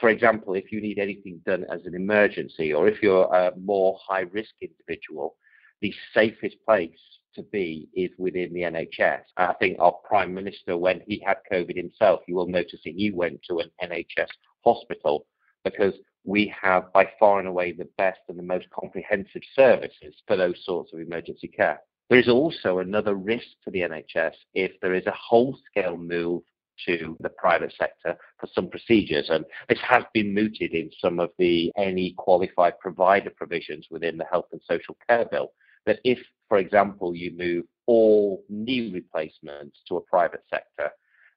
For 0.00 0.08
example, 0.08 0.54
if 0.54 0.72
you 0.72 0.80
need 0.80 0.98
anything 0.98 1.40
done 1.46 1.64
as 1.70 1.86
an 1.86 1.94
emergency 1.94 2.74
or 2.74 2.88
if 2.88 3.02
you're 3.02 3.32
a 3.32 3.52
more 3.56 3.98
high 4.06 4.26
risk 4.32 4.50
individual, 4.60 5.36
the 5.84 5.94
safest 6.14 6.56
place 6.64 6.98
to 7.34 7.42
be 7.42 7.90
is 7.94 8.08
within 8.16 8.54
the 8.54 8.62
NHS. 8.62 9.20
I 9.36 9.52
think 9.60 9.76
our 9.78 9.92
Prime 9.92 10.32
Minister, 10.32 10.78
when 10.78 11.02
he 11.06 11.22
had 11.26 11.36
COVID 11.52 11.76
himself, 11.76 12.20
you 12.26 12.36
will 12.36 12.48
notice 12.48 12.80
that 12.86 12.94
he 12.96 13.10
went 13.10 13.42
to 13.50 13.58
an 13.58 13.70
NHS 13.82 14.28
hospital 14.64 15.26
because 15.62 15.92
we 16.24 16.50
have 16.58 16.90
by 16.94 17.06
far 17.20 17.38
and 17.38 17.46
away 17.46 17.72
the 17.72 17.86
best 17.98 18.20
and 18.30 18.38
the 18.38 18.42
most 18.42 18.64
comprehensive 18.70 19.42
services 19.54 20.14
for 20.26 20.38
those 20.38 20.64
sorts 20.64 20.94
of 20.94 21.00
emergency 21.00 21.48
care. 21.48 21.80
There 22.08 22.18
is 22.18 22.30
also 22.30 22.78
another 22.78 23.14
risk 23.14 23.48
to 23.64 23.70
the 23.70 23.80
NHS 23.80 24.32
if 24.54 24.72
there 24.80 24.94
is 24.94 25.04
a 25.04 25.12
whole 25.12 25.54
scale 25.70 25.98
move 25.98 26.40
to 26.86 27.14
the 27.20 27.28
private 27.28 27.74
sector 27.78 28.16
for 28.40 28.48
some 28.54 28.70
procedures. 28.70 29.28
And 29.28 29.44
this 29.68 29.80
has 29.86 30.04
been 30.14 30.32
mooted 30.32 30.72
in 30.72 30.90
some 30.98 31.20
of 31.20 31.28
the 31.38 31.70
any 31.76 32.14
qualified 32.16 32.78
provider 32.78 33.30
provisions 33.36 33.86
within 33.90 34.16
the 34.16 34.24
Health 34.24 34.46
and 34.52 34.62
Social 34.66 34.96
Care 35.06 35.26
Bill 35.26 35.52
that 35.86 36.00
if, 36.04 36.18
for 36.48 36.58
example, 36.58 37.14
you 37.14 37.32
move 37.36 37.64
all 37.86 38.42
knee 38.48 38.90
replacements 38.92 39.80
to 39.88 39.96
a 39.96 40.00
private 40.02 40.42
sector, 40.50 40.90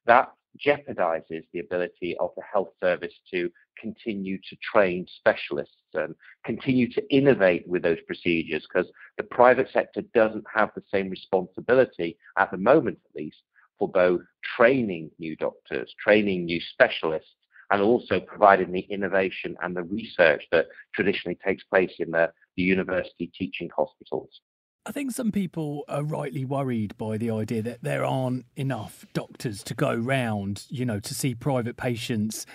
that 0.06 0.30
jeopardizes 0.58 1.44
the 1.52 1.60
ability 1.60 2.16
of 2.18 2.30
the 2.36 2.42
health 2.42 2.70
service 2.80 3.12
to 3.30 3.50
continue 3.80 4.38
to 4.48 4.56
train 4.56 5.06
specialists 5.18 5.74
and 5.94 6.14
continue 6.44 6.90
to 6.90 7.14
innovate 7.14 7.66
with 7.68 7.82
those 7.82 8.00
procedures 8.06 8.66
because 8.66 8.90
the 9.18 9.22
private 9.24 9.68
sector 9.72 10.02
doesn't 10.14 10.44
have 10.52 10.70
the 10.74 10.82
same 10.92 11.08
responsibility 11.10 12.16
at 12.38 12.50
the 12.50 12.56
moment 12.56 12.98
at 13.04 13.20
least 13.20 13.42
for 13.78 13.88
both 13.88 14.20
training 14.56 15.10
new 15.18 15.36
doctors, 15.36 15.94
training 16.02 16.44
new 16.44 16.60
specialists, 16.72 17.34
and 17.70 17.82
also 17.82 18.18
providing 18.18 18.72
the 18.72 18.86
innovation 18.90 19.56
and 19.62 19.76
the 19.76 19.82
research 19.84 20.42
that 20.50 20.66
traditionally 20.94 21.38
takes 21.44 21.62
place 21.64 21.92
in 21.98 22.10
the, 22.10 22.30
the 22.58 22.64
university 22.64 23.30
teaching 23.38 23.70
hospitals. 23.74 24.40
I 24.84 24.90
think 24.90 25.12
some 25.12 25.30
people 25.30 25.84
are 25.88 26.02
rightly 26.02 26.44
worried 26.44 26.96
by 26.98 27.16
the 27.16 27.30
idea 27.30 27.62
that 27.62 27.82
there 27.82 28.04
aren't 28.04 28.46
enough 28.56 29.06
doctors 29.12 29.62
to 29.64 29.74
go 29.74 29.94
round, 29.94 30.64
you 30.68 30.84
know, 30.84 30.98
to 30.98 31.14
see 31.14 31.34
private 31.34 31.76
patients 31.76 32.46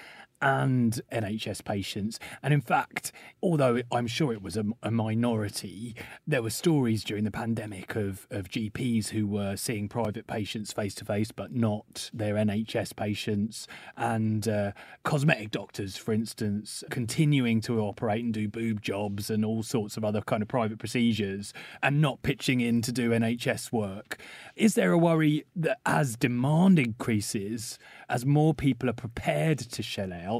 and 0.44 1.00
NHS 1.10 1.64
patients. 1.64 2.20
And 2.44 2.54
in 2.54 2.60
fact, 2.60 3.14
although 3.42 3.82
I'm 3.92 4.08
sure 4.08 4.34
it 4.34 4.42
was 4.42 4.58
a, 4.58 4.66
a 4.84 4.92
minority, 4.92 5.96
there 6.28 6.44
were 6.44 6.50
stories 6.50 7.06
during 7.06 7.24
the 7.24 7.32
pandemic 7.32 7.96
of, 7.96 8.28
of 8.30 8.50
GPs 8.50 9.10
who 9.10 9.26
were 9.26 9.56
seeing 9.56 9.88
private 9.88 10.28
patients 10.28 10.74
face 10.74 10.96
to 10.96 11.06
face, 11.06 11.32
but 11.32 11.54
not 11.54 12.12
their 12.14 12.36
NHS 12.36 12.94
patients, 12.94 13.68
and 13.96 14.46
uh, 14.50 14.74
cosmetic 15.04 15.50
doctors, 15.50 15.96
for 15.96 16.12
instance, 16.12 16.84
continuing 16.90 17.62
to 17.62 17.80
operate 17.80 18.26
and 18.26 18.34
do 18.34 18.50
boob 18.50 18.82
jobs 18.82 19.30
and 19.30 19.46
all 19.46 19.64
sorts 19.64 19.96
of 19.96 20.04
other 20.04 20.22
kind 20.22 20.42
of 20.42 20.50
private 20.50 20.78
procedures 20.78 21.54
and 21.82 22.02
not 22.02 22.22
pitching 22.22 22.60
in 22.60 22.82
to 22.82 22.92
do 22.92 23.12
NHS 23.12 23.72
work. 23.72 24.18
Is 24.58 24.76
there 24.76 24.92
a 24.92 24.98
worry 24.98 25.46
that 25.56 25.80
as 25.86 26.18
demand 26.18 26.80
increases, 26.80 27.80
as 28.10 28.26
more 28.26 28.54
people 28.54 28.90
are 28.90 28.94
prepared 28.94 29.60
to 29.60 29.82
shell 29.82 30.12
out, 30.12 30.33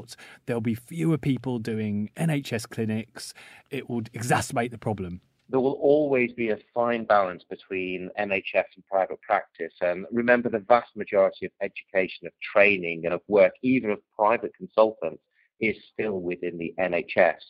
there'll 0.46 0.60
be 0.60 0.74
fewer 0.74 1.18
people 1.18 1.58
doing 1.58 2.10
NHS 2.16 2.68
clinics? 2.68 3.34
It 3.70 3.88
would 3.88 4.10
exacerbate 4.12 4.70
the 4.70 4.78
problem 4.78 5.20
there 5.48 5.60
will 5.60 5.72
always 5.72 6.32
be 6.32 6.50
a 6.50 6.58
fine 6.72 7.04
balance 7.04 7.44
between 7.48 8.10
NHS 8.18 8.64
and 8.74 8.86
private 8.90 9.20
practice. 9.20 9.74
And 9.80 10.06
remember, 10.10 10.48
the 10.48 10.60
vast 10.60 10.96
majority 10.96 11.46
of 11.46 11.52
education, 11.60 12.26
of 12.26 12.32
training, 12.40 13.04
and 13.04 13.14
of 13.14 13.20
work, 13.28 13.52
even 13.62 13.90
of 13.90 13.98
private 14.16 14.52
consultants, 14.56 15.22
is 15.60 15.76
still 15.92 16.20
within 16.20 16.58
the 16.58 16.74
NHS. 16.78 17.40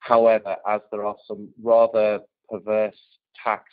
However, 0.00 0.56
as 0.68 0.82
there 0.92 1.04
are 1.04 1.16
some 1.26 1.48
rather 1.62 2.20
perverse 2.50 3.00
tax 3.42 3.64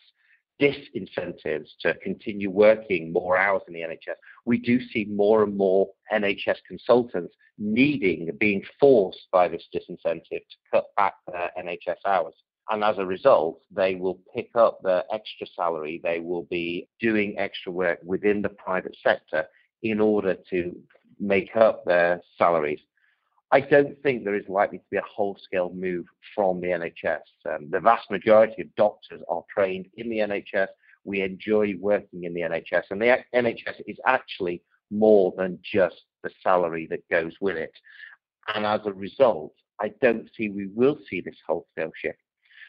disincentives 0.62 1.70
to 1.82 1.94
continue 1.96 2.50
working 2.50 3.12
more 3.12 3.38
hours 3.38 3.62
in 3.68 3.74
the 3.74 3.82
NHS, 3.82 4.16
we 4.46 4.58
do 4.58 4.80
see 4.82 5.06
more 5.06 5.44
and 5.44 5.56
more 5.56 5.90
NHS 6.12 6.58
consultants 6.68 7.36
needing, 7.58 8.30
being 8.40 8.64
forced 8.80 9.28
by 9.32 9.48
this 9.48 9.64
disincentive 9.74 10.30
to 10.30 10.58
cut 10.72 10.86
back 10.98 11.16
their 11.28 11.52
NHS 11.58 11.98
hours. 12.06 12.34
And 12.70 12.84
as 12.84 12.98
a 12.98 13.06
result, 13.06 13.62
they 13.72 13.96
will 13.96 14.20
pick 14.34 14.50
up 14.56 14.80
the 14.82 15.06
extra 15.14 15.46
salary, 15.56 16.02
they 16.04 16.20
will 16.20 16.48
be 16.50 16.88
doing 17.00 17.38
extra 17.38 17.72
work 17.72 18.00
within 18.04 18.42
the 18.42 18.50
private 18.50 18.98
sector 19.04 19.46
in 19.84 20.00
order 20.00 20.36
to 20.50 20.76
make 21.20 21.56
up 21.56 21.86
their 21.86 22.22
salaries. 22.38 22.80
I 23.52 23.62
don't 23.62 24.02
think 24.02 24.24
there 24.24 24.36
is 24.36 24.48
likely 24.50 24.80
to 24.80 24.86
be 24.90 24.98
a 24.98 25.04
whole 25.04 25.38
scale 25.42 25.72
move 25.74 26.06
from 26.34 26.60
the 26.60 26.68
NHS. 26.68 27.20
Um, 27.50 27.70
the 27.70 27.80
vast 27.80 28.10
majority 28.10 28.64
of 28.64 28.76
doctors 28.76 29.22
are 29.30 29.44
trained 29.54 29.88
in 29.98 30.10
the 30.10 30.18
NHS. 30.18 30.68
We 31.04 31.22
enjoy 31.22 31.76
working 31.80 32.24
in 32.24 32.34
the 32.34 32.42
NHS, 32.42 32.84
and 32.90 33.02
the 33.02 33.24
NHS 33.34 33.82
is 33.86 33.98
actually 34.06 34.64
more 34.90 35.34
than 35.38 35.60
just 35.64 36.02
the 36.24 36.32
salary 36.42 36.88
that 36.90 37.08
goes 37.10 37.34
with 37.40 37.58
it. 37.58 37.72
And 38.54 38.66
as 38.66 38.82
a 38.86 38.94
result, 38.94 39.54
I 39.80 39.92
don't 40.02 40.30
see 40.36 40.50
we 40.50 40.68
will 40.68 40.98
see 41.10 41.22
this 41.22 41.38
wholesale 41.46 41.92
shift. 41.96 42.20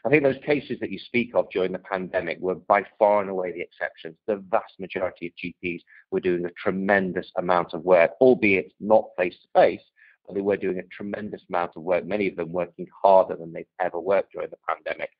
I 0.05 0.09
think 0.09 0.23
those 0.23 0.39
cases 0.45 0.79
that 0.81 0.93
you 0.93 0.99
speak 0.99 1.35
of 1.35 1.51
during 1.51 1.73
the 1.73 1.81
pandemic 1.81 2.39
were 2.39 2.55
by 2.55 2.85
far 2.99 3.23
and 3.23 3.31
away 3.31 3.53
the 3.53 3.61
exceptions. 3.61 4.17
The 4.27 4.37
vast 4.51 4.79
majority 4.79 5.27
of 5.27 5.33
GPs 5.35 5.81
were 6.13 6.21
doing 6.21 6.45
a 6.45 6.51
tremendous 6.51 7.33
amount 7.37 7.75
of 7.75 7.83
work, 7.83 8.13
albeit 8.21 8.73
not 8.79 9.07
face 9.17 9.37
to 9.43 9.49
face, 9.61 9.83
they 10.35 10.41
were 10.41 10.57
doing 10.57 10.79
a 10.79 10.95
tremendous 10.95 11.43
amount 11.49 11.73
of 11.77 11.83
work, 11.83 12.05
many 12.05 12.29
of 12.29 12.37
them 12.37 12.53
working 12.53 12.87
harder 13.03 13.37
than 13.37 13.53
they've 13.53 13.67
ever 13.81 14.01
worked 14.01 14.33
during 14.33 14.51
the 14.51 14.57
pandemic. 14.69 15.11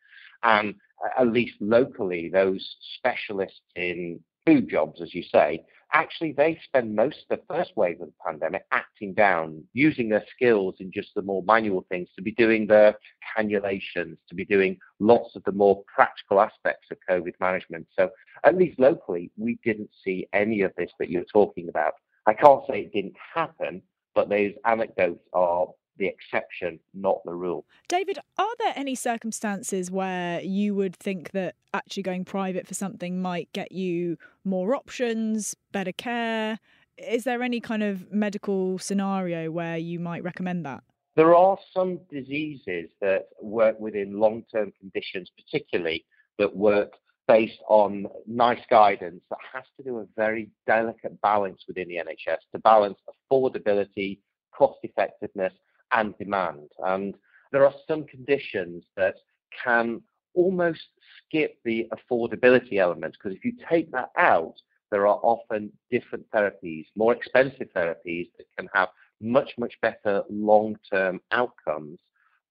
And 0.43 0.75
uh, 1.05 1.21
at 1.21 1.29
least 1.29 1.55
locally, 1.61 2.29
those 2.29 2.77
specialists 2.99 3.61
in 3.75 4.21
food 4.47 4.69
jobs, 4.69 5.03
as 5.03 5.15
you 5.15 5.23
say, 5.23 5.65
actually 5.93 6.33
they 6.33 6.59
spend 6.65 6.95
most 6.95 7.25
of 7.29 7.39
the 7.39 7.55
first 7.55 7.73
wave 7.77 8.01
of 8.01 8.09
the 8.09 8.15
pandemic 8.25 8.65
acting 8.73 9.15
down, 9.15 9.63
using 9.73 10.09
their 10.09 10.25
skills 10.35 10.75
in 10.81 10.91
just 10.93 11.09
the 11.15 11.23
more 11.23 11.43
manual 11.45 11.85
things 11.89 12.09
to 12.17 12.23
be 12.23 12.33
doing 12.33 12.67
the 12.67 12.95
cannulations, 13.37 14.17
to 14.29 14.35
be 14.35 14.45
doing 14.45 14.77
lots 15.01 15.37
of 15.37 15.45
the 15.45 15.53
more 15.53 15.83
practical 15.93 16.41
aspects 16.41 16.89
of 16.91 16.99
COVID 17.09 17.35
management. 17.41 17.87
So 17.99 18.11
at 18.45 18.57
least 18.57 18.79
locally, 18.79 19.31
we 19.37 19.59
didn't 19.65 19.91
see 20.05 20.29
any 20.33 20.63
of 20.63 20.73
this 20.77 20.91
that 20.99 21.11
you're 21.11 21.25
talking 21.25 21.69
about. 21.69 21.95
I 22.27 22.35
can't 22.35 22.63
say 22.69 22.81
it 22.81 22.93
didn't 22.93 23.17
happen, 23.35 23.83
but 24.17 24.31
those 24.31 24.53
anecdotes 24.65 25.23
are 25.35 25.67
the 25.99 26.07
exception, 26.07 26.81
not 26.95 27.19
the 27.25 27.33
rule. 27.33 27.65
David, 27.89 28.19
are 28.39 28.55
there 28.59 28.73
any 28.75 28.95
circumstances 28.95 29.91
where 29.91 30.41
you 30.41 30.75
would 30.75 30.97
think 30.97 31.31
that 31.31 31.55
actually 31.73 32.03
going 32.03 32.25
private 32.25 32.67
for 32.67 32.75
something 32.75 33.21
might 33.23 33.53
get 33.53 33.73
you 33.73 34.17
more 34.45 34.75
options, 34.75 35.55
better 35.71 35.93
care? 35.93 36.59
Is 36.99 37.25
there 37.25 37.43
any 37.43 37.61
kind 37.61 37.83
of 37.83 38.11
medical 38.11 38.79
scenario 38.79 39.51
where 39.51 39.77
you 39.77 40.01
might 40.01 40.23
recommend 40.25 40.65
that? 40.65 40.83
There 41.15 41.35
are 41.35 41.59
some 41.73 42.01
diseases 42.11 42.91
that 43.01 43.29
work 43.41 43.79
within 43.79 44.19
long 44.19 44.45
term 44.53 44.73
conditions, 44.81 45.31
particularly 45.37 46.05
that 46.39 46.55
work 46.55 46.93
based 47.29 47.59
on 47.69 48.07
NICE 48.27 48.65
guidance 48.71 49.23
that 49.31 49.39
has 49.53 49.65
to 49.77 49.83
do 49.83 49.99
a 49.99 50.07
very 50.17 50.51
delicate 50.67 51.21
balance 51.21 51.63
within 51.67 51.89
the 51.89 51.97
NHS 51.97 52.39
to 52.53 52.59
balance 52.61 52.99
affordability, 53.33 54.19
cost 54.57 54.79
effectiveness, 54.83 55.53
and 55.93 56.17
demand. 56.19 56.71
And 56.85 57.15
there 57.53 57.65
are 57.65 57.75
some 57.89 58.05
conditions 58.05 58.85
that 58.97 59.17
can 59.65 60.03
almost 60.35 60.83
skip 61.27 61.59
the 61.65 61.89
affordability 61.93 62.79
element 62.79 63.17
because 63.19 63.37
if 63.37 63.45
you 63.45 63.53
take 63.69 63.91
that 63.93 64.11
out, 64.17 64.55
there 64.91 65.07
are 65.07 65.19
often 65.23 65.73
different 65.91 66.31
therapies, 66.31 66.87
more 66.95 67.15
expensive 67.15 67.69
therapies 67.75 68.29
that 68.37 68.47
can 68.57 68.69
have 68.73 68.89
much, 69.21 69.53
much 69.59 69.75
better 69.83 70.23
long 70.31 70.77
term 70.91 71.21
outcomes, 71.33 71.99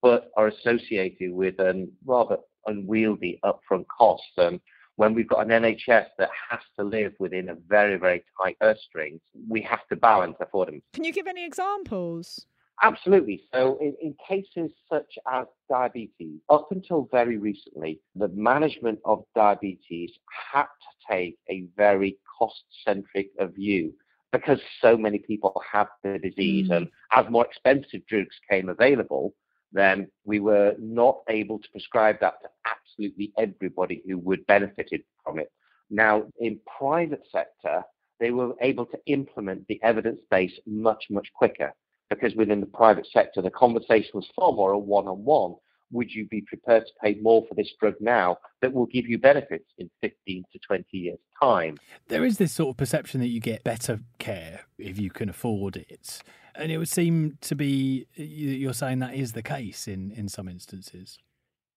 but 0.01 0.31
are 0.35 0.47
associated 0.47 1.31
with 1.31 1.59
a 1.59 1.87
rather 2.05 2.37
unwieldy 2.67 3.39
upfront 3.43 3.85
costs. 3.87 4.31
And 4.37 4.59
when 4.95 5.13
we've 5.13 5.27
got 5.27 5.49
an 5.49 5.63
NHS 5.63 6.07
that 6.17 6.29
has 6.49 6.59
to 6.77 6.85
live 6.85 7.13
within 7.19 7.49
a 7.49 7.55
very, 7.67 7.97
very 7.97 8.23
tight 8.41 8.57
purse 8.59 8.79
strings, 8.87 9.21
we 9.49 9.61
have 9.61 9.85
to 9.89 9.95
balance 9.95 10.37
affordability. 10.41 10.83
Can 10.93 11.03
you 11.03 11.13
give 11.13 11.27
any 11.27 11.45
examples? 11.45 12.45
Absolutely. 12.81 13.41
So, 13.53 13.77
in, 13.79 13.95
in, 14.01 14.15
cases 14.27 14.69
such 14.91 15.17
as 15.31 15.45
diabetes, 15.69 16.41
up 16.49 16.67
until 16.71 17.07
very 17.09 17.37
recently, 17.37 18.01
the 18.15 18.27
management 18.29 18.99
of 19.05 19.23
diabetes 19.33 20.11
had 20.53 20.63
to 20.63 21.13
take 21.13 21.37
a 21.49 21.65
very 21.77 22.17
cost 22.37 22.63
centric 22.85 23.29
view 23.55 23.93
because 24.33 24.59
so 24.81 24.97
many 24.97 25.19
people 25.19 25.61
have 25.71 25.87
the 26.03 26.19
disease. 26.19 26.69
Mm. 26.69 26.77
And 26.77 26.87
as 27.11 27.25
more 27.29 27.45
expensive 27.45 28.05
drugs 28.07 28.35
came 28.49 28.67
available, 28.67 29.33
then 29.75 30.07
we 30.23 30.39
were 30.39 30.75
not 30.79 31.19
able 31.29 31.59
to 31.59 31.69
prescribe 31.71 32.19
that 32.21 32.35
to 32.41 32.49
absolutely 32.65 33.33
everybody 33.37 34.01
who 34.07 34.17
would 34.19 34.45
benefited 34.47 35.03
from 35.23 35.37
it. 35.39 35.51
Now, 35.89 36.23
in 36.39 36.59
private 36.77 37.23
sector, 37.31 37.83
they 38.19 38.31
were 38.31 38.53
able 38.61 38.85
to 38.87 38.97
implement 39.07 39.67
the 39.67 39.81
evidence 39.83 40.21
base 40.31 40.53
much, 40.65 41.05
much 41.09 41.27
quicker 41.35 41.73
because 42.09 42.33
within 42.35 42.61
the 42.61 42.67
private 42.67 43.07
sector, 43.11 43.41
the 43.41 43.49
conversation 43.49 44.11
was 44.13 44.29
far 44.35 44.51
more 44.51 44.71
a 44.71 44.77
one-on-one. 44.77 45.55
Would 45.91 46.13
you 46.13 46.27
be 46.27 46.41
prepared 46.41 46.85
to 46.85 46.91
pay 47.01 47.15
more 47.21 47.45
for 47.47 47.55
this 47.55 47.71
drug 47.79 47.95
now 47.99 48.37
that 48.61 48.73
will 48.73 48.87
give 48.87 49.07
you 49.07 49.17
benefits 49.17 49.71
in 49.77 49.89
15 50.01 50.43
to 50.51 50.59
20 50.59 50.85
years' 50.91 51.19
time? 51.41 51.77
There 52.07 52.25
is 52.25 52.37
this 52.37 52.51
sort 52.51 52.73
of 52.73 52.77
perception 52.77 53.19
that 53.21 53.27
you 53.27 53.39
get 53.39 53.63
better 53.63 53.99
care 54.19 54.61
if 54.77 54.99
you 54.99 55.09
can 55.09 55.29
afford 55.29 55.77
it. 55.77 56.21
And 56.55 56.71
it 56.71 56.77
would 56.77 56.89
seem 56.89 57.37
to 57.41 57.55
be, 57.55 58.07
you're 58.15 58.73
saying 58.73 58.99
that 58.99 59.13
is 59.13 59.33
the 59.33 59.43
case 59.43 59.87
in, 59.87 60.11
in 60.11 60.29
some 60.29 60.47
instances. 60.47 61.19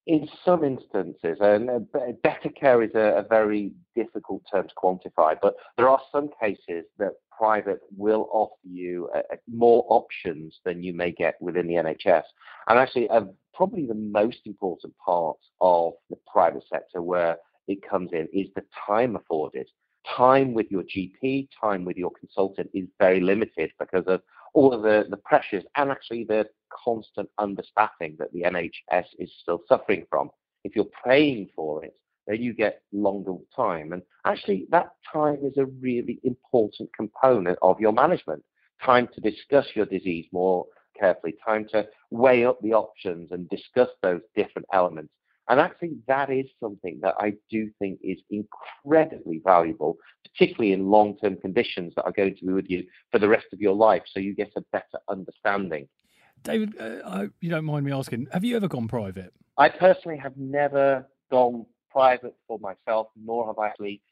In 0.08 0.26
some 0.42 0.64
instances, 0.64 1.36
and 1.40 1.68
better 2.22 2.48
care 2.48 2.82
is 2.82 2.94
a, 2.94 3.18
a 3.18 3.26
very 3.28 3.72
difficult 3.94 4.42
term 4.50 4.66
to 4.66 4.74
quantify, 4.74 5.36
but 5.40 5.54
there 5.76 5.86
are 5.86 6.00
some 6.10 6.30
cases 6.40 6.86
that 6.98 7.12
private 7.38 7.80
will 7.94 8.26
offer 8.32 8.56
you 8.64 9.10
uh, 9.14 9.18
uh, 9.18 9.36
more 9.52 9.84
options 9.90 10.60
than 10.64 10.82
you 10.82 10.94
may 10.94 11.12
get 11.12 11.34
within 11.42 11.66
the 11.66 11.74
NHS. 11.74 12.22
And 12.68 12.78
actually, 12.78 13.10
uh, 13.10 13.26
probably 13.52 13.84
the 13.84 13.94
most 13.94 14.38
important 14.46 14.94
part 14.96 15.36
of 15.60 15.92
the 16.08 16.16
private 16.32 16.64
sector 16.72 17.02
where 17.02 17.36
it 17.66 17.78
comes 17.86 18.10
in 18.12 18.28
is 18.32 18.48
the 18.56 18.64
time 18.86 19.14
afforded. 19.14 19.68
Time 20.16 20.54
with 20.54 20.70
your 20.70 20.84
GP, 20.84 21.48
time 21.60 21.84
with 21.84 21.98
your 21.98 22.12
consultant 22.18 22.70
is 22.72 22.88
very 22.98 23.20
limited 23.20 23.70
because 23.78 24.04
of 24.06 24.22
all 24.54 24.72
of 24.72 24.82
the, 24.82 25.06
the 25.10 25.16
pressures 25.16 25.64
and 25.76 25.90
actually 25.90 26.24
the 26.24 26.46
constant 26.84 27.28
understaffing 27.38 28.16
that 28.18 28.32
the 28.32 28.42
NHS 28.42 29.06
is 29.18 29.32
still 29.42 29.60
suffering 29.68 30.06
from. 30.10 30.30
If 30.64 30.74
you're 30.74 30.86
paying 31.04 31.48
for 31.54 31.84
it, 31.84 31.94
then 32.26 32.42
you 32.42 32.52
get 32.52 32.82
longer 32.92 33.34
time. 33.54 33.92
And 33.92 34.02
actually, 34.24 34.66
that 34.70 34.90
time 35.12 35.38
is 35.42 35.56
a 35.56 35.66
really 35.66 36.20
important 36.24 36.90
component 36.94 37.58
of 37.62 37.80
your 37.80 37.92
management. 37.92 38.42
Time 38.84 39.08
to 39.14 39.20
discuss 39.20 39.66
your 39.74 39.86
disease 39.86 40.26
more 40.32 40.66
carefully, 40.98 41.34
time 41.44 41.66
to 41.70 41.86
weigh 42.10 42.44
up 42.44 42.60
the 42.60 42.72
options 42.72 43.30
and 43.32 43.48
discuss 43.48 43.88
those 44.02 44.20
different 44.36 44.66
elements. 44.72 45.12
And 45.48 45.60
actually, 45.60 45.96
that 46.06 46.30
is 46.30 46.46
something 46.60 46.98
that 47.02 47.14
I 47.18 47.34
do 47.50 47.70
think 47.78 48.00
is 48.02 48.18
incredibly 48.30 49.40
valuable, 49.44 49.96
particularly 50.24 50.72
in 50.72 50.90
long 50.90 51.16
term 51.18 51.36
conditions 51.36 51.94
that 51.96 52.04
are 52.04 52.12
going 52.12 52.36
to 52.36 52.44
be 52.44 52.52
with 52.52 52.68
you 52.68 52.84
for 53.10 53.18
the 53.18 53.28
rest 53.28 53.46
of 53.52 53.60
your 53.60 53.74
life. 53.74 54.02
So 54.12 54.20
you 54.20 54.34
get 54.34 54.52
a 54.56 54.62
better 54.72 54.98
understanding. 55.08 55.88
David, 56.42 56.74
uh, 56.78 56.98
I 57.04 57.28
you 57.40 57.50
don't 57.50 57.64
mind 57.64 57.86
me 57.86 57.92
asking, 57.92 58.28
have 58.32 58.44
you 58.44 58.56
ever 58.56 58.68
gone 58.68 58.88
private? 58.88 59.32
I 59.56 59.68
personally 59.68 60.18
have 60.18 60.36
never 60.36 61.08
gone 61.30 61.66
private 61.90 62.36
for 62.46 62.58
myself, 62.58 63.08
nor 63.16 63.46
have 63.46 63.58
I 63.58 63.68
actually 63.68 64.02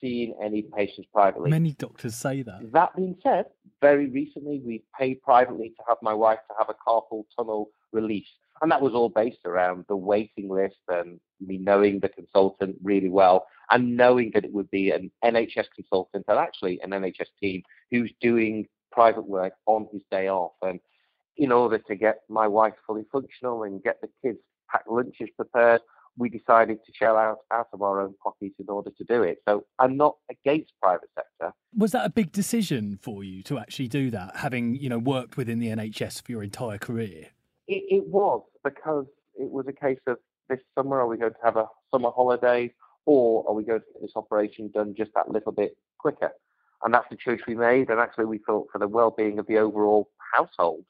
seen 0.00 0.34
any 0.42 0.62
patients 0.62 1.08
privately. 1.12 1.50
Many 1.50 1.72
doctors 1.72 2.14
say 2.14 2.42
that. 2.42 2.72
That 2.72 2.94
being 2.96 3.16
said, 3.22 3.46
very 3.80 4.08
recently 4.08 4.60
we 4.64 4.82
paid 4.98 5.22
privately 5.22 5.70
to 5.70 5.82
have 5.88 5.98
my 6.02 6.12
wife 6.12 6.40
to 6.48 6.54
have 6.58 6.68
a 6.68 6.74
carpal 6.74 7.24
tunnel 7.36 7.70
release. 7.92 8.28
And 8.64 8.72
that 8.72 8.80
was 8.80 8.94
all 8.94 9.10
based 9.10 9.44
around 9.44 9.84
the 9.90 9.96
waiting 9.96 10.48
list 10.48 10.78
and 10.88 11.20
me 11.38 11.58
knowing 11.58 12.00
the 12.00 12.08
consultant 12.08 12.76
really 12.82 13.10
well 13.10 13.44
and 13.70 13.94
knowing 13.94 14.30
that 14.32 14.46
it 14.46 14.54
would 14.54 14.70
be 14.70 14.90
an 14.90 15.10
NHS 15.22 15.66
consultant 15.76 16.24
and 16.28 16.38
actually 16.38 16.80
an 16.80 16.92
NHS 16.92 17.26
team 17.38 17.62
who's 17.90 18.10
doing 18.22 18.66
private 18.90 19.28
work 19.28 19.52
on 19.66 19.86
his 19.92 20.00
day 20.10 20.30
off. 20.30 20.52
And 20.62 20.80
in 21.36 21.52
order 21.52 21.76
to 21.76 21.94
get 21.94 22.20
my 22.30 22.48
wife 22.48 22.72
fully 22.86 23.04
functional 23.12 23.64
and 23.64 23.82
get 23.82 24.00
the 24.00 24.08
kids 24.22 24.38
packed 24.70 24.88
lunches 24.88 25.28
prepared, 25.36 25.82
we 26.16 26.30
decided 26.30 26.78
to 26.86 26.92
shell 26.94 27.18
out 27.18 27.40
out 27.52 27.66
of 27.74 27.82
our 27.82 28.00
own 28.00 28.14
pockets 28.22 28.54
in 28.58 28.70
order 28.70 28.92
to 28.96 29.04
do 29.04 29.24
it. 29.24 29.42
So 29.46 29.66
I'm 29.78 29.98
not 29.98 30.16
against 30.30 30.72
private 30.80 31.10
sector. 31.14 31.52
Was 31.76 31.92
that 31.92 32.06
a 32.06 32.10
big 32.10 32.32
decision 32.32 32.98
for 33.02 33.24
you 33.24 33.42
to 33.42 33.58
actually 33.58 33.88
do 33.88 34.10
that, 34.12 34.36
having 34.36 34.74
you 34.76 34.88
know 34.88 34.98
worked 34.98 35.36
within 35.36 35.58
the 35.58 35.68
NHS 35.68 36.22
for 36.22 36.32
your 36.32 36.42
entire 36.42 36.78
career? 36.78 37.26
It, 37.66 37.84
it 37.88 38.06
was 38.08 38.42
because 38.62 39.06
it 39.36 39.50
was 39.50 39.66
a 39.68 39.72
case 39.72 39.98
of 40.06 40.18
this 40.48 40.60
summer 40.74 41.00
are 41.00 41.06
we 41.06 41.16
going 41.16 41.32
to 41.32 41.38
have 41.44 41.56
a 41.56 41.66
summer 41.90 42.10
holiday 42.14 42.72
or 43.06 43.44
are 43.48 43.54
we 43.54 43.64
going 43.64 43.80
to 43.80 43.86
get 43.92 44.02
this 44.02 44.12
operation 44.16 44.70
done 44.72 44.94
just 44.96 45.12
that 45.14 45.30
little 45.30 45.52
bit 45.52 45.76
quicker? 45.98 46.30
And 46.82 46.92
that's 46.92 47.08
the 47.10 47.16
choice 47.16 47.40
we 47.46 47.54
made. 47.54 47.90
And 47.90 48.00
actually, 48.00 48.26
we 48.26 48.38
thought 48.38 48.68
for 48.70 48.78
the 48.78 48.88
well-being 48.88 49.38
of 49.38 49.46
the 49.46 49.58
overall 49.58 50.10
household, 50.34 50.84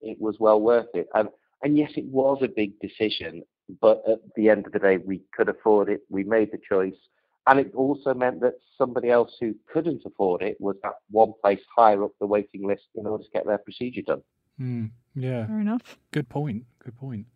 it 0.00 0.20
was 0.20 0.36
well 0.40 0.60
worth 0.60 0.88
it. 0.94 1.08
And 1.14 1.28
and 1.62 1.76
yes, 1.76 1.92
it 1.96 2.04
was 2.06 2.38
a 2.42 2.48
big 2.48 2.78
decision, 2.80 3.42
but 3.80 4.02
at 4.08 4.18
the 4.36 4.50
end 4.50 4.66
of 4.66 4.72
the 4.72 4.78
day, 4.78 4.98
we 4.98 5.22
could 5.34 5.48
afford 5.48 5.88
it. 5.88 6.02
We 6.10 6.22
made 6.24 6.52
the 6.52 6.58
choice. 6.68 6.98
And 7.46 7.60
it 7.60 7.72
also 7.74 8.12
meant 8.12 8.40
that 8.40 8.54
somebody 8.76 9.08
else 9.08 9.36
who 9.40 9.54
couldn't 9.72 10.02
afford 10.04 10.42
it 10.42 10.56
was 10.60 10.76
at 10.84 10.94
one 11.10 11.32
place 11.40 11.60
higher 11.74 12.04
up 12.04 12.10
the 12.20 12.26
waiting 12.26 12.66
list 12.66 12.86
in 12.96 13.06
order 13.06 13.22
to 13.22 13.30
get 13.32 13.46
their 13.46 13.58
procedure 13.58 14.02
done. 14.02 14.22
Mm, 14.60 14.90
yeah. 15.16 15.46
Fair 15.46 15.60
enough. 15.60 15.98
Good 16.12 16.28
point. 16.28 16.64
Good 16.84 16.96
point. 16.96 17.26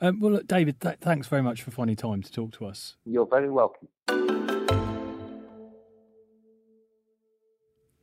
Um, 0.00 0.20
well, 0.20 0.32
look, 0.32 0.46
David, 0.46 0.80
th- 0.80 0.98
thanks 1.00 1.26
very 1.26 1.42
much 1.42 1.62
for 1.62 1.70
finding 1.72 1.96
time 1.96 2.22
to 2.22 2.30
talk 2.30 2.52
to 2.52 2.66
us. 2.66 2.96
You're 3.04 3.26
very 3.26 3.50
welcome. 3.50 3.88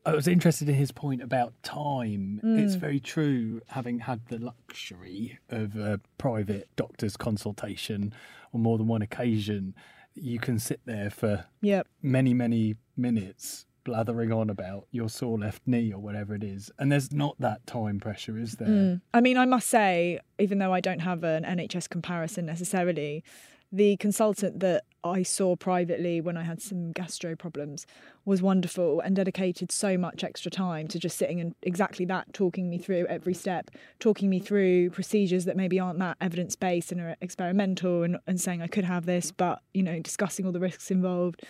I 0.06 0.14
was 0.14 0.28
interested 0.28 0.70
in 0.70 0.76
his 0.76 0.92
point 0.94 1.22
about 1.22 1.54
time. 1.64 2.40
Mm. 2.42 2.60
It's 2.64 2.76
very 2.76 3.00
true, 3.02 3.60
having 3.68 4.00
had 4.00 4.26
the 4.28 4.40
luxury 4.40 5.38
of 5.50 5.76
a 5.76 6.00
private 6.18 6.70
doctor's 6.78 7.18
consultation 7.18 8.14
on 8.54 8.62
more 8.62 8.78
than 8.78 8.88
one 8.88 9.02
occasion, 9.02 9.76
you 10.16 10.40
can 10.40 10.60
sit 10.60 10.80
there 10.86 11.10
for 11.10 11.46
Yep. 11.62 11.88
many, 12.02 12.34
many 12.34 12.76
minutes 12.96 13.66
blathering 13.88 14.34
on 14.34 14.50
about 14.50 14.86
your 14.92 15.08
sore 15.08 15.40
left 15.40 15.62
knee 15.66 15.94
or 15.94 16.00
whatever 16.00 16.36
it 16.36 16.44
is. 16.44 16.70
And 16.78 16.92
there's 16.92 17.14
not 17.14 17.40
that 17.40 17.66
time 17.66 18.02
pressure, 18.02 18.38
is 18.38 18.58
there? 18.58 18.68
Mm. 18.68 19.02
I 19.14 19.22
mean, 19.22 19.38
I 19.38 19.46
must 19.46 19.70
say, 19.70 20.20
even 20.38 20.60
though 20.60 20.74
I 20.74 20.82
don't 20.82 21.00
have 21.00 21.24
an 21.24 21.46
NHS 21.46 21.90
comparison 21.90 22.46
necessarily, 22.46 23.24
the 23.72 23.96
consultant 23.98 24.60
that 24.60 24.84
I 25.04 25.24
saw 25.24 25.56
privately 25.56 26.20
when 26.20 26.36
I 26.36 26.44
had 26.44 26.62
some 26.62 26.92
gastro 26.92 27.36
problems 27.36 27.86
was 28.26 28.42
wonderful 28.42 29.00
and 29.00 29.16
dedicated 29.16 29.72
so 29.72 29.98
much 29.98 30.22
extra 30.22 30.52
time 30.52 30.90
to 30.90 31.00
just 31.00 31.18
sitting 31.18 31.40
and 31.40 31.56
exactly 31.62 32.04
that, 32.06 32.34
talking 32.34 32.70
me 32.70 32.78
through 32.78 33.06
every 33.08 33.34
step, 33.34 33.72
talking 34.00 34.30
me 34.30 34.40
through 34.40 34.90
procedures 34.90 35.46
that 35.46 35.56
maybe 35.56 35.80
aren't 35.80 36.00
that 36.00 36.18
evidence 36.20 36.58
based 36.58 36.92
and 36.92 37.00
are 37.00 37.16
experimental 37.22 38.04
and, 38.04 38.18
and 38.28 38.42
saying 38.42 38.62
I 38.62 38.68
could 38.68 38.86
have 38.86 39.06
this, 39.06 39.32
but, 39.32 39.62
you 39.74 39.84
know, 39.84 40.00
discussing 40.00 40.46
all 40.46 40.52
the 40.52 40.60
risks 40.60 40.92
involved. 40.92 41.44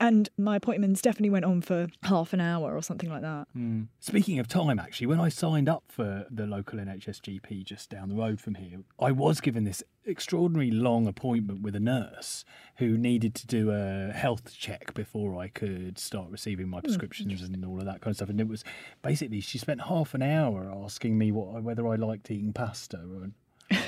And 0.00 0.28
my 0.36 0.56
appointments 0.56 1.00
definitely 1.00 1.30
went 1.30 1.44
on 1.44 1.60
for 1.60 1.88
half 2.02 2.32
an 2.32 2.40
hour 2.40 2.76
or 2.76 2.82
something 2.82 3.08
like 3.08 3.22
that. 3.22 3.46
Mm. 3.56 3.86
Speaking 4.00 4.38
of 4.38 4.48
time, 4.48 4.78
actually, 4.78 5.06
when 5.06 5.20
I 5.20 5.28
signed 5.28 5.68
up 5.68 5.84
for 5.88 6.26
the 6.30 6.46
local 6.46 6.78
NHS 6.78 7.20
GP 7.20 7.64
just 7.64 7.90
down 7.90 8.08
the 8.08 8.16
road 8.16 8.40
from 8.40 8.56
here, 8.56 8.80
I 8.98 9.12
was 9.12 9.40
given 9.40 9.64
this 9.64 9.82
extraordinary 10.06 10.70
long 10.70 11.06
appointment 11.06 11.62
with 11.62 11.74
a 11.74 11.80
nurse 11.80 12.44
who 12.76 12.98
needed 12.98 13.34
to 13.36 13.46
do 13.46 13.70
a 13.70 14.12
health 14.12 14.52
check 14.56 14.92
before 14.94 15.38
I 15.38 15.48
could 15.48 15.98
start 15.98 16.30
receiving 16.30 16.68
my 16.68 16.80
prescriptions 16.80 17.42
and 17.42 17.64
all 17.64 17.78
of 17.78 17.86
that 17.86 18.00
kind 18.00 18.10
of 18.12 18.16
stuff. 18.16 18.28
And 18.28 18.40
it 18.40 18.48
was 18.48 18.64
basically 19.02 19.40
she 19.40 19.58
spent 19.58 19.82
half 19.82 20.14
an 20.14 20.22
hour 20.22 20.70
asking 20.84 21.16
me 21.16 21.32
what 21.32 21.62
whether 21.62 21.86
I 21.86 21.96
liked 21.96 22.30
eating 22.30 22.52
pasta 22.52 22.98
or 22.98 23.30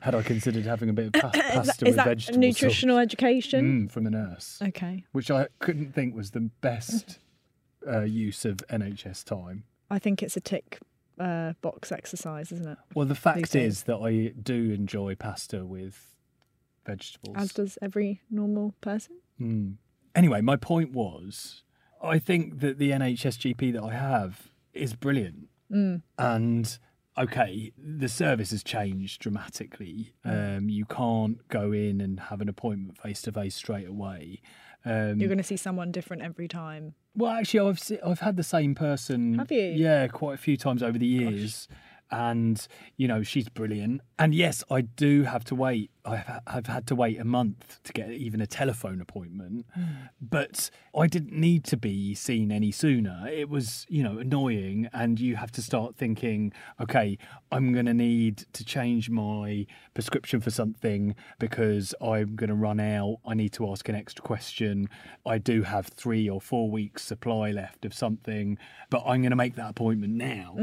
had 0.00 0.14
I 0.14 0.22
considered 0.22 0.64
having 0.64 0.88
a 0.88 0.92
bit 0.92 1.06
of 1.06 1.12
pa- 1.14 1.30
is 1.34 1.42
pasta 1.42 1.66
that, 1.66 1.78
with 1.80 1.88
is 1.88 2.26
that 2.26 2.36
nutritional 2.36 2.98
education? 2.98 3.86
Mm, 3.86 3.90
from 3.90 4.04
the 4.04 4.10
nurse, 4.10 4.60
Okay. 4.62 5.04
which 5.12 5.30
I 5.30 5.48
couldn't 5.58 5.94
think 5.94 6.14
was 6.14 6.30
the 6.32 6.50
best 6.60 7.18
uh, 7.86 8.02
use 8.02 8.44
of 8.44 8.58
NHS 8.70 9.24
time. 9.24 9.64
I 9.90 9.98
think 9.98 10.22
it's 10.22 10.36
a 10.36 10.40
tick 10.40 10.78
uh, 11.18 11.54
box 11.62 11.90
exercise, 11.90 12.52
isn't 12.52 12.68
it? 12.68 12.78
Well, 12.94 13.06
the 13.06 13.14
fact 13.14 13.54
is 13.56 13.84
that 13.84 13.96
I 13.96 14.32
do 14.40 14.70
enjoy 14.72 15.14
pasta 15.16 15.64
with 15.66 16.14
vegetables. 16.86 17.36
As 17.36 17.52
does 17.52 17.78
every 17.82 18.20
normal 18.30 18.74
person. 18.80 19.16
Mm. 19.40 19.74
Anyway, 20.14 20.40
my 20.40 20.56
point 20.56 20.92
was 20.92 21.62
I 22.02 22.18
think 22.18 22.60
that 22.60 22.78
the 22.78 22.90
NHS 22.90 23.54
GP 23.54 23.72
that 23.74 23.82
I 23.82 23.94
have 23.94 24.48
is 24.72 24.94
brilliant. 24.94 25.48
Mm. 25.72 26.02
And 26.18 26.78
okay, 27.18 27.72
the 27.76 28.08
service 28.08 28.50
has 28.52 28.62
changed 28.62 29.20
dramatically. 29.20 30.14
Um, 30.24 30.68
you 30.68 30.84
can't 30.86 31.46
go 31.48 31.72
in 31.72 32.00
and 32.00 32.20
have 32.20 32.40
an 32.40 32.48
appointment 32.48 32.96
face 32.98 33.22
to 33.22 33.32
face 33.32 33.54
straight 33.56 33.88
away. 33.88 34.40
Um, 34.84 35.18
You're 35.18 35.28
going 35.28 35.38
to 35.38 35.44
see 35.44 35.56
someone 35.56 35.90
different 35.92 36.22
every 36.22 36.48
time. 36.48 36.94
well, 37.14 37.32
actually, 37.32 37.68
I've 37.68 37.78
se- 37.80 38.00
I've 38.04 38.20
had 38.20 38.36
the 38.36 38.42
same 38.44 38.74
person. 38.74 39.38
Have 39.38 39.50
you? 39.50 39.60
Yeah, 39.76 40.06
quite 40.08 40.34
a 40.34 40.38
few 40.38 40.56
times 40.56 40.82
over 40.82 40.96
the 40.98 41.06
years, 41.06 41.66
and 42.10 42.66
you 42.96 43.08
know 43.08 43.22
she's 43.22 43.48
brilliant. 43.48 44.00
And 44.18 44.34
yes, 44.34 44.62
I 44.70 44.82
do 44.82 45.24
have 45.24 45.44
to 45.46 45.54
wait. 45.54 45.90
I've 46.08 46.40
I've 46.46 46.66
had 46.66 46.86
to 46.88 46.94
wait 46.94 47.20
a 47.20 47.24
month 47.24 47.80
to 47.84 47.92
get 47.92 48.10
even 48.10 48.40
a 48.40 48.46
telephone 48.46 49.00
appointment, 49.00 49.66
Hmm. 49.74 49.82
but 50.20 50.70
I 50.96 51.06
didn't 51.06 51.32
need 51.38 51.64
to 51.64 51.76
be 51.76 52.14
seen 52.14 52.50
any 52.50 52.72
sooner. 52.72 53.26
It 53.30 53.48
was 53.48 53.86
you 53.88 54.02
know 54.02 54.18
annoying, 54.18 54.88
and 54.92 55.20
you 55.20 55.36
have 55.36 55.52
to 55.52 55.62
start 55.62 55.96
thinking, 55.96 56.52
okay, 56.80 57.18
I'm 57.52 57.72
going 57.72 57.86
to 57.86 57.94
need 57.94 58.44
to 58.54 58.64
change 58.64 59.08
my 59.10 59.66
prescription 59.94 60.40
for 60.40 60.50
something 60.50 61.14
because 61.38 61.94
I'm 62.00 62.36
going 62.36 62.48
to 62.48 62.54
run 62.54 62.80
out. 62.80 63.18
I 63.26 63.34
need 63.34 63.52
to 63.54 63.70
ask 63.70 63.88
an 63.88 63.94
extra 63.94 64.22
question. 64.24 64.88
I 65.26 65.38
do 65.38 65.62
have 65.62 65.86
three 65.88 66.28
or 66.28 66.40
four 66.40 66.70
weeks 66.70 67.02
supply 67.02 67.50
left 67.50 67.84
of 67.84 67.92
something, 67.94 68.58
but 68.90 69.02
I'm 69.06 69.20
going 69.22 69.30
to 69.30 69.36
make 69.36 69.56
that 69.56 69.70
appointment 69.70 70.14
now. 70.14 70.56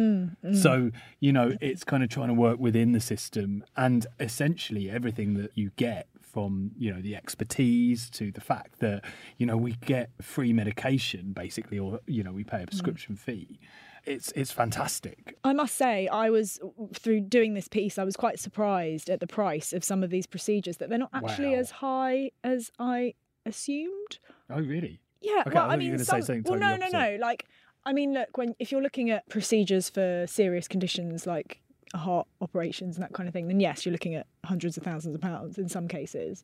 So, 0.54 0.92
you 1.20 1.32
know, 1.34 1.54
it's 1.62 1.84
kind 1.84 2.04
of 2.04 2.10
trying 2.10 2.28
to 2.30 2.34
work 2.34 2.60
within 2.60 2.92
the 2.94 3.00
system 3.00 3.64
and 3.76 4.06
essentially 4.20 4.90
everything 4.90 5.35
that 5.36 5.52
you 5.56 5.72
get 5.78 6.08
from, 6.22 6.72
you 6.78 6.94
know, 6.94 7.02
the 7.02 7.16
expertise 7.16 8.10
to 8.10 8.32
the 8.32 8.42
fact 8.42 8.80
that, 8.80 9.06
you 9.38 9.46
know, 9.46 9.56
we 9.56 9.74
get 9.86 10.10
free 10.22 10.52
medication 10.52 11.32
basically, 11.32 11.80
or, 11.80 12.00
you 12.08 12.24
know, 12.24 12.34
we 12.34 12.44
pay 12.44 12.58
a 12.58 12.62
mm. 12.62 12.68
prescription 12.68 13.16
fee. 13.16 13.60
It's, 14.06 14.32
it's 14.34 14.52
fantastic. 14.52 15.38
I 15.44 15.54
must 15.54 15.76
say, 15.76 16.08
I 16.08 16.30
was 16.30 16.60
through 16.94 17.22
doing 17.22 17.54
this 17.54 17.68
piece, 17.68 17.98
I 17.98 18.04
was 18.04 18.16
quite 18.16 18.40
surprised 18.40 19.10
at 19.10 19.20
the 19.20 19.28
price 19.28 19.74
of 19.74 19.84
some 19.84 20.04
of 20.04 20.10
these 20.10 20.28
procedures 20.28 20.78
that 20.78 20.90
they're 20.90 21.00
not 21.00 21.10
actually 21.14 21.52
Wow. 21.52 21.60
as 21.60 21.72
high 21.72 22.32
as 22.44 22.72
I 22.78 23.14
assumed. 23.46 24.20
Oh, 24.50 24.60
really? 24.62 25.00
Yeah, 25.22 25.44
Okay, 25.48 25.52
well, 25.56 25.66
thought 25.66 25.72
I 25.72 25.78
mean, 25.78 25.92
were 25.92 25.98
gonna 25.98 26.06
say 26.06 26.22
some, 26.22 26.44
well, 26.44 26.60
totally 26.60 26.78
no, 26.80 26.88
no, 27.00 27.12
no. 27.12 27.18
Like, 27.20 27.46
I 27.86 27.94
mean, 27.94 28.14
look, 28.14 28.38
when 28.38 28.56
if 28.60 28.72
you're 28.72 28.82
looking 28.82 29.10
at 29.10 29.28
procedures 29.30 29.90
for 29.90 30.26
serious 30.28 30.68
conditions 30.68 31.26
like 31.26 31.62
heart 31.98 32.28
operations 32.42 32.96
and 32.96 33.04
that 33.04 33.14
kind 33.14 33.28
of 33.28 33.34
thing, 33.34 33.48
then 33.48 33.60
yes, 33.60 33.86
you're 33.86 33.92
looking 33.94 34.16
at 34.16 34.28
hundreds 34.44 34.78
of 34.78 34.84
thousands 34.84 35.16
of 35.16 35.22
pounds 35.22 35.58
in 35.58 35.70
some 35.70 35.88
cases. 35.88 36.44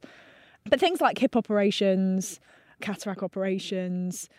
But 0.70 0.80
things 0.80 1.02
like 1.02 1.18
hip 1.18 1.36
operations, 1.36 2.40
cataract 2.82 3.24
operations, 3.24 4.30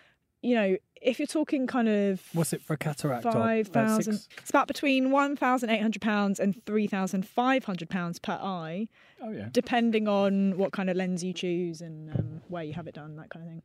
you 0.40 0.54
know, 0.54 0.76
if 1.00 1.18
you're 1.18 1.26
talking 1.26 1.66
kind 1.66 1.88
of 1.88 2.20
What's 2.32 2.52
it 2.52 2.62
for 2.62 2.74
a 2.74 2.76
cataract? 2.76 3.22
Five 3.24 3.32
thousand. 3.32 3.42
five 3.42 3.68
About 3.68 3.88
thousand, 3.88 4.12
six- 4.14 4.28
it's 4.40 4.50
about 4.50 4.68
between 4.68 5.10
one 5.10 5.36
thousand 5.36 5.70
eight 5.70 5.80
hundred 5.82 6.02
pounds 6.02 6.38
and 6.40 6.64
three 6.64 6.86
thousand 6.86 7.26
five 7.26 7.64
hundred 7.64 7.88
pounds 7.90 8.18
per 8.18 8.32
eye, 8.34 8.88
Oh, 9.20 9.30
yeah. 9.30 9.48
depending 9.52 10.08
on 10.08 10.56
what 10.58 10.72
kind 10.72 10.90
of 10.90 10.96
lens 10.96 11.22
you 11.24 11.32
choose 11.32 11.80
and 11.80 12.10
um, 12.10 12.40
where 12.48 12.62
you 12.64 12.72
have 12.74 12.86
it 12.88 12.94
done, 12.94 13.16
that 13.16 13.30
kind 13.30 13.44
of 13.46 13.50
thing. 13.52 13.62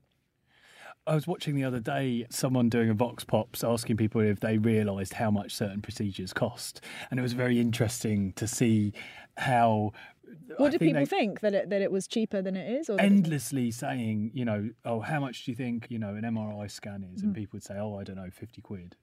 I 1.07 1.15
was 1.15 1.25
watching 1.25 1.55
the 1.55 1.63
other 1.63 1.79
day 1.79 2.25
someone 2.29 2.69
doing 2.69 2.89
a 2.89 2.93
Vox 2.93 3.23
Pops 3.23 3.63
asking 3.63 3.97
people 3.97 4.21
if 4.21 4.39
they 4.41 4.57
realised 4.57 5.13
how 5.13 5.31
much 5.31 5.55
certain 5.55 5.81
procedures 5.81 6.33
cost. 6.33 6.81
And 7.09 7.19
it 7.19 7.23
was 7.23 7.33
very 7.33 7.59
interesting 7.59 8.33
to 8.33 8.47
see 8.47 8.93
how. 9.37 9.93
What 10.57 10.67
I 10.67 10.71
do 10.71 10.77
think 10.77 10.89
people 10.89 11.01
they 11.01 11.05
think 11.05 11.39
that 11.39 11.53
it 11.53 11.69
that 11.69 11.81
it 11.81 11.91
was 11.91 12.07
cheaper 12.07 12.41
than 12.41 12.55
it 12.55 12.79
is? 12.79 12.89
Or 12.89 12.99
Endlessly 12.99 13.71
saying, 13.71 14.31
you 14.33 14.43
know, 14.43 14.69
oh, 14.83 14.99
how 14.99 15.19
much 15.19 15.45
do 15.45 15.51
you 15.51 15.55
think, 15.55 15.87
you 15.89 15.99
know, 15.99 16.09
an 16.09 16.23
MRI 16.23 16.69
scan 16.69 17.05
is? 17.13 17.21
Mm. 17.21 17.25
And 17.25 17.35
people 17.35 17.57
would 17.57 17.63
say, 17.63 17.75
oh, 17.77 17.97
I 17.97 18.03
don't 18.03 18.17
know, 18.17 18.29
50 18.29 18.61
quid. 18.61 18.95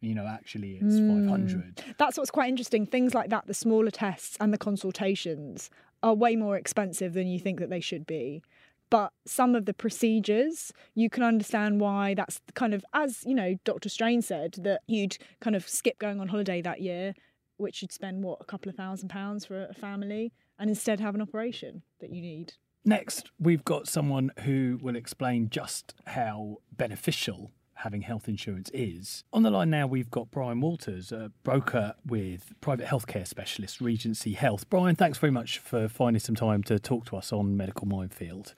You 0.00 0.14
know, 0.14 0.26
actually, 0.26 0.76
it's 0.80 0.94
mm. 0.94 1.26
500. 1.26 1.84
That's 1.98 2.16
what's 2.16 2.30
quite 2.30 2.48
interesting. 2.48 2.86
Things 2.86 3.12
like 3.12 3.28
that, 3.28 3.46
the 3.46 3.52
smaller 3.52 3.90
tests 3.90 4.38
and 4.40 4.50
the 4.50 4.58
consultations, 4.58 5.68
are 6.02 6.14
way 6.14 6.36
more 6.36 6.56
expensive 6.56 7.12
than 7.12 7.26
you 7.26 7.38
think 7.38 7.60
that 7.60 7.68
they 7.68 7.80
should 7.80 8.06
be 8.06 8.42
but 8.90 9.12
some 9.24 9.54
of 9.54 9.66
the 9.66 9.74
procedures 9.74 10.72
you 10.94 11.08
can 11.08 11.22
understand 11.22 11.80
why 11.80 12.14
that's 12.14 12.40
kind 12.54 12.74
of 12.74 12.84
as 12.92 13.24
you 13.24 13.34
know 13.34 13.54
dr 13.64 13.88
strain 13.88 14.20
said 14.20 14.54
that 14.58 14.80
you'd 14.86 15.16
kind 15.40 15.56
of 15.56 15.68
skip 15.68 15.98
going 15.98 16.20
on 16.20 16.28
holiday 16.28 16.60
that 16.60 16.80
year 16.80 17.14
which 17.60 17.82
you'd 17.82 17.92
spend 17.92 18.22
what 18.22 18.38
a 18.40 18.44
couple 18.44 18.70
of 18.70 18.76
thousand 18.76 19.08
pounds 19.08 19.44
for 19.44 19.66
a 19.66 19.74
family 19.74 20.32
and 20.58 20.68
instead 20.68 20.98
have 20.98 21.14
an 21.14 21.22
operation 21.22 21.82
that 22.00 22.10
you 22.10 22.20
need. 22.20 22.54
Next 22.84 23.30
we've 23.38 23.64
got 23.64 23.86
someone 23.86 24.32
who 24.40 24.78
will 24.82 24.96
explain 24.96 25.50
just 25.50 25.94
how 26.06 26.56
beneficial 26.72 27.52
having 27.82 28.02
health 28.02 28.28
insurance 28.28 28.70
is. 28.74 29.24
On 29.32 29.42
the 29.42 29.50
line 29.50 29.70
now, 29.70 29.86
we've 29.86 30.10
got 30.10 30.30
Brian 30.30 30.60
Walters, 30.60 31.12
a 31.12 31.32
broker 31.42 31.94
with 32.06 32.52
private 32.60 32.86
healthcare 32.86 33.26
specialist 33.26 33.80
Regency 33.80 34.32
Health. 34.32 34.68
Brian, 34.68 34.96
thanks 34.96 35.18
very 35.18 35.30
much 35.30 35.58
for 35.58 35.88
finding 35.88 36.20
some 36.20 36.34
time 36.34 36.62
to 36.64 36.78
talk 36.78 37.06
to 37.06 37.16
us 37.16 37.32
on 37.32 37.56
Medical 37.56 37.86
Minefield. 37.86 38.54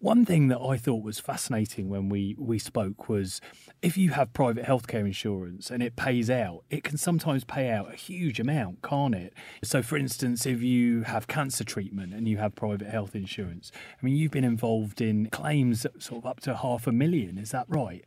One 0.00 0.24
thing 0.24 0.48
that 0.48 0.60
I 0.60 0.76
thought 0.76 1.02
was 1.04 1.20
fascinating 1.20 1.88
when 1.88 2.08
we, 2.08 2.34
we 2.38 2.58
spoke 2.58 3.08
was 3.08 3.40
if 3.80 3.96
you 3.96 4.10
have 4.10 4.32
private 4.32 4.64
healthcare 4.64 5.06
insurance 5.06 5.70
and 5.70 5.82
it 5.82 5.96
pays 5.96 6.28
out, 6.28 6.64
it 6.68 6.82
can 6.82 6.96
sometimes 6.96 7.44
pay 7.44 7.70
out 7.70 7.92
a 7.92 7.96
huge 7.96 8.40
amount, 8.40 8.82
can't 8.82 9.14
it? 9.14 9.34
So, 9.62 9.82
for 9.82 9.96
instance, 9.96 10.46
if 10.46 10.62
you 10.62 11.02
have 11.02 11.28
cancer 11.28 11.64
treatment 11.64 12.12
and 12.12 12.26
you 12.26 12.38
have 12.38 12.54
private 12.54 12.88
health 12.88 13.14
insurance, 13.14 13.70
I 13.74 14.04
mean, 14.04 14.16
you've 14.16 14.32
been 14.32 14.44
involved 14.44 15.00
in 15.00 15.28
claims 15.30 15.86
sort 15.98 16.24
of 16.24 16.26
up 16.26 16.40
to 16.40 16.56
half 16.56 16.86
a 16.86 16.92
million, 16.92 17.38
is 17.38 17.50
that 17.52 17.66
right? 17.68 18.04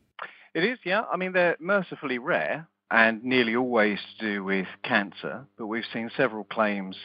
It 0.54 0.64
is, 0.64 0.80
yeah. 0.84 1.04
I 1.12 1.18
mean, 1.18 1.34
they're 1.34 1.58
mercifully 1.60 2.18
rare 2.18 2.68
and 2.90 3.24
nearly 3.24 3.56
always 3.56 4.00
to 4.18 4.26
do 4.26 4.44
with 4.44 4.68
cancer, 4.84 5.46
but 5.58 5.68
we've 5.68 5.84
seen 5.92 6.10
several 6.16 6.46
claims 6.46 6.96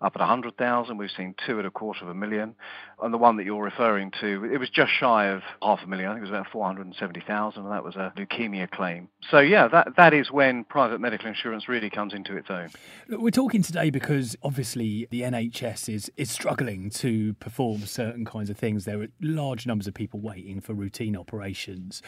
up 0.00 0.12
at 0.14 0.20
100,000. 0.20 0.96
We've 0.96 1.10
seen 1.16 1.34
two 1.44 1.58
at 1.58 1.64
a 1.64 1.70
quarter 1.70 2.04
of 2.04 2.10
a 2.10 2.14
million. 2.14 2.54
And 3.02 3.12
the 3.12 3.18
one 3.18 3.36
that 3.36 3.44
you're 3.44 3.62
referring 3.62 4.12
to, 4.20 4.44
it 4.44 4.58
was 4.58 4.70
just 4.70 4.92
shy 4.92 5.26
of 5.28 5.42
half 5.60 5.80
a 5.82 5.86
million. 5.88 6.08
I 6.08 6.14
think 6.14 6.26
it 6.26 6.30
was 6.30 6.40
about 6.40 6.52
470,000, 6.52 7.62
and 7.62 7.72
that 7.72 7.82
was 7.82 7.96
a 7.96 8.12
leukemia 8.16 8.70
claim. 8.70 9.08
So, 9.30 9.40
yeah, 9.40 9.66
that, 9.68 9.96
that 9.96 10.14
is 10.14 10.30
when 10.30 10.64
private 10.64 11.00
medical 11.00 11.26
insurance 11.26 11.68
really 11.68 11.90
comes 11.90 12.14
into 12.14 12.36
its 12.36 12.48
own. 12.48 12.68
We're 13.08 13.30
talking 13.30 13.62
today 13.62 13.90
because 13.90 14.36
obviously 14.42 15.08
the 15.10 15.22
NHS 15.22 15.92
is, 15.92 16.12
is 16.16 16.30
struggling 16.30 16.90
to 16.90 17.34
perform 17.34 17.80
certain 17.86 18.24
kinds 18.24 18.50
of 18.50 18.56
things. 18.56 18.84
There 18.84 19.02
are 19.02 19.08
large 19.20 19.66
numbers 19.66 19.88
of 19.88 19.94
people 19.94 20.20
waiting 20.20 20.60
for 20.60 20.74
routine 20.74 21.16
operations. 21.16 22.02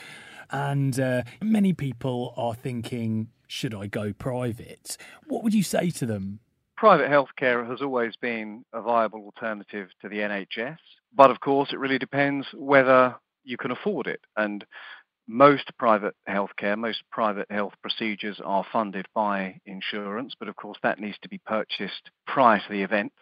And 0.51 0.99
uh, 0.99 1.23
many 1.43 1.73
people 1.73 2.35
are 2.37 2.55
thinking, 2.55 3.29
should 3.47 3.75
I 3.75 3.87
go 3.87 4.13
private? 4.13 4.97
What 5.27 5.43
would 5.43 5.55
you 5.55 5.63
say 5.63 5.91
to 5.91 6.07
them? 6.07 6.41
private 6.81 7.11
healthcare 7.11 7.69
has 7.69 7.83
always 7.83 8.17
been 8.17 8.65
a 8.73 8.81
viable 8.81 9.21
alternative 9.21 9.89
to 10.01 10.09
the 10.09 10.17
NHS, 10.17 10.79
but 11.15 11.31
of 11.31 11.39
course 11.39 11.75
it 11.75 11.79
really 11.79 11.99
depends 11.99 12.47
whether 12.55 13.17
you 13.45 13.59
can 13.59 13.71
afford 13.71 14.07
it. 14.07 14.23
And 14.35 14.65
most 15.29 15.71
private 15.79 16.17
healthcare, 16.27 16.79
most 16.79 17.03
private 17.13 17.51
health 17.51 17.75
procedures 17.83 18.41
are 18.43 18.65
funded 18.73 19.05
by 19.15 19.61
insurance, 19.67 20.33
but 20.39 20.49
of 20.49 20.57
course 20.57 20.79
that 20.83 20.99
needs 20.99 21.19
to 21.21 21.29
be 21.29 21.37
purchased 21.37 22.11
prior 22.27 22.61
to 22.61 22.73
the 22.73 22.83
event. 22.83 23.13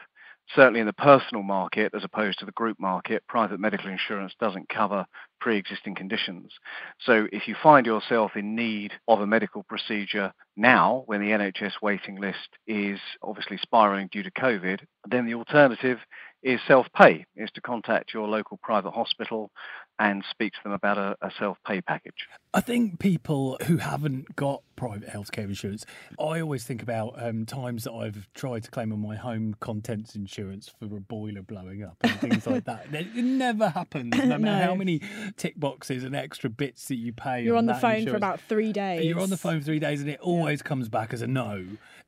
Certainly 0.54 0.80
in 0.80 0.86
the 0.86 0.92
personal 0.94 1.42
market, 1.42 1.92
as 1.94 2.04
opposed 2.04 2.38
to 2.38 2.46
the 2.46 2.52
group 2.52 2.78
market, 2.80 3.22
private 3.28 3.60
medical 3.60 3.90
insurance 3.90 4.32
doesn't 4.40 4.68
cover 4.68 5.06
pre 5.40 5.56
existing 5.56 5.94
conditions. 5.94 6.52
So 7.00 7.28
if 7.32 7.46
you 7.46 7.54
find 7.62 7.86
yourself 7.86 8.32
in 8.34 8.56
need 8.56 8.92
of 9.06 9.20
a 9.20 9.26
medical 9.26 9.62
procedure 9.62 10.32
now, 10.56 11.04
when 11.06 11.20
the 11.20 11.30
NHS 11.30 11.74
waiting 11.82 12.16
list 12.16 12.48
is 12.66 12.98
obviously 13.22 13.58
spiraling 13.58 14.08
due 14.10 14.22
to 14.22 14.30
COVID, 14.30 14.80
then 15.08 15.26
the 15.26 15.34
alternative 15.34 15.98
is 16.42 16.60
self-pay, 16.66 17.26
is 17.36 17.50
to 17.52 17.60
contact 17.60 18.14
your 18.14 18.28
local 18.28 18.58
private 18.62 18.92
hospital 18.92 19.50
and 19.98 20.24
speak 20.30 20.52
to 20.52 20.58
them 20.62 20.72
about 20.72 20.96
a, 20.96 21.16
a 21.20 21.30
self-pay 21.38 21.80
package. 21.80 22.28
I 22.54 22.60
think 22.60 23.00
people 23.00 23.58
who 23.66 23.78
haven't 23.78 24.36
got 24.36 24.62
private 24.76 25.08
healthcare 25.08 25.44
insurance, 25.44 25.84
I 26.20 26.40
always 26.40 26.62
think 26.62 26.82
about 26.82 27.20
um, 27.20 27.44
times 27.44 27.84
that 27.84 27.92
I've 27.92 28.28
tried 28.32 28.62
to 28.64 28.70
claim 28.70 28.92
on 28.92 29.00
my 29.00 29.16
home 29.16 29.56
contents 29.58 30.14
insurance 30.14 30.72
for 30.78 30.84
a 30.96 31.00
boiler 31.00 31.42
blowing 31.42 31.82
up 31.82 31.96
and 32.02 32.12
things 32.20 32.46
like 32.46 32.64
that. 32.64 32.86
It 32.98 33.24
never 33.24 33.68
happens, 33.68 34.16
no 34.16 34.24
matter 34.38 34.38
no. 34.38 34.64
how 34.64 34.74
many 34.74 35.00
tick 35.36 35.58
boxes 35.58 36.04
and 36.04 36.14
extra 36.14 36.48
bits 36.50 36.86
that 36.88 36.96
you 36.96 37.12
pay. 37.12 37.42
You're 37.42 37.56
on, 37.56 37.68
on 37.68 37.74
the 37.74 37.80
phone 37.80 37.96
insurance. 37.96 38.10
for 38.10 38.16
about 38.16 38.40
three 38.40 38.72
days. 38.72 39.04
You're 39.04 39.20
on 39.20 39.30
the 39.30 39.36
phone 39.36 39.60
for 39.60 39.66
three 39.66 39.78
days, 39.78 40.00
and 40.00 40.08
it 40.08 40.20
always 40.20 40.60
yeah. 40.60 40.68
comes 40.68 40.88
back 40.88 41.12
as 41.12 41.22
a 41.22 41.26
no. 41.26 41.64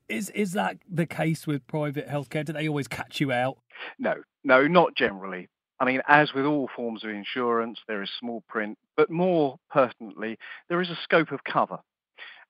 Is 0.09 0.29
is 0.31 0.53
that 0.53 0.77
the 0.89 1.05
case 1.05 1.47
with 1.47 1.65
private 1.67 2.07
healthcare? 2.07 2.45
Do 2.45 2.53
they 2.53 2.67
always 2.67 2.87
catch 2.87 3.19
you 3.19 3.31
out? 3.31 3.57
No, 3.97 4.15
no, 4.43 4.67
not 4.67 4.95
generally. 4.95 5.49
I 5.79 5.85
mean, 5.85 6.01
as 6.07 6.33
with 6.33 6.45
all 6.45 6.69
forms 6.75 7.03
of 7.03 7.09
insurance, 7.09 7.79
there 7.87 8.03
is 8.03 8.09
small 8.19 8.43
print, 8.47 8.77
but 8.95 9.09
more 9.09 9.57
pertinently, 9.71 10.37
there 10.69 10.79
is 10.79 10.91
a 10.91 10.99
scope 11.03 11.31
of 11.31 11.43
cover. 11.43 11.79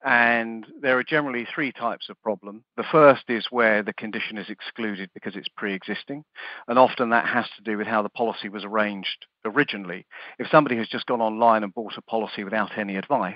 And 0.04 0.66
there 0.82 0.98
are 0.98 1.04
generally 1.04 1.46
three 1.54 1.72
types 1.72 2.10
of 2.10 2.22
problem. 2.24 2.64
The 2.76 2.84
first 2.92 3.24
is 3.30 3.48
where 3.52 3.84
the 3.84 3.94
condition 3.94 4.38
is 4.38 4.50
excluded 4.50 5.12
because 5.14 5.36
it's 5.36 5.48
pre 5.56 5.74
existing. 5.74 6.24
And 6.68 6.80
often 6.80 7.12
that 7.12 7.28
has 7.28 7.46
to 7.56 7.64
do 7.64 7.78
with 7.78 7.86
how 7.88 8.02
the 8.02 8.10
policy 8.10 8.50
was 8.50 8.66
arranged 8.66 9.28
originally. 9.46 10.08
If 10.40 10.48
somebody 10.50 10.76
has 10.78 10.88
just 10.88 11.06
gone 11.06 11.22
online 11.22 11.64
and 11.64 11.74
bought 11.74 11.98
a 11.98 12.02
policy 12.02 12.44
without 12.44 12.78
any 12.78 12.96
advice, 12.96 13.36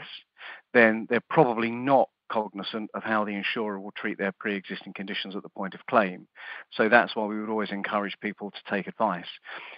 then 0.73 1.05
they're 1.07 1.23
probably 1.29 1.69
not 1.69 2.09
cognizant 2.31 2.89
of 2.93 3.03
how 3.03 3.23
the 3.25 3.35
insurer 3.35 3.79
will 3.79 3.91
treat 3.91 4.17
their 4.17 4.33
pre-existing 4.39 4.93
conditions 4.93 5.35
at 5.35 5.43
the 5.43 5.49
point 5.49 5.73
of 5.73 5.85
claim. 5.87 6.27
So 6.71 6.89
that's 6.89 7.15
why 7.15 7.25
we 7.25 7.39
would 7.39 7.49
always 7.49 7.71
encourage 7.71 8.15
people 8.21 8.51
to 8.51 8.71
take 8.71 8.87
advice. 8.87 9.25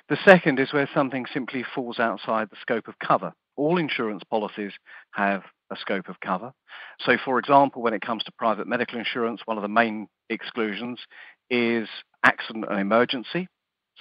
The 0.09 0.17
second 0.25 0.59
is 0.59 0.73
where 0.73 0.89
something 0.93 1.25
simply 1.33 1.63
falls 1.75 1.99
outside 1.99 2.49
the 2.49 2.57
scope 2.61 2.87
of 2.87 2.99
cover. 2.99 3.33
All 3.55 3.77
insurance 3.77 4.23
policies 4.29 4.73
have 5.11 5.43
a 5.71 5.75
scope 5.75 6.09
of 6.09 6.19
cover. 6.19 6.51
So 6.99 7.17
for 7.23 7.39
example, 7.39 7.81
when 7.81 7.93
it 7.93 8.01
comes 8.01 8.23
to 8.23 8.31
private 8.37 8.67
medical 8.67 8.99
insurance, 8.99 9.41
one 9.45 9.57
of 9.57 9.63
the 9.63 9.67
main 9.67 10.07
exclusions 10.29 10.99
is 11.49 11.87
accident 12.23 12.65
and 12.69 12.79
emergency. 12.79 13.47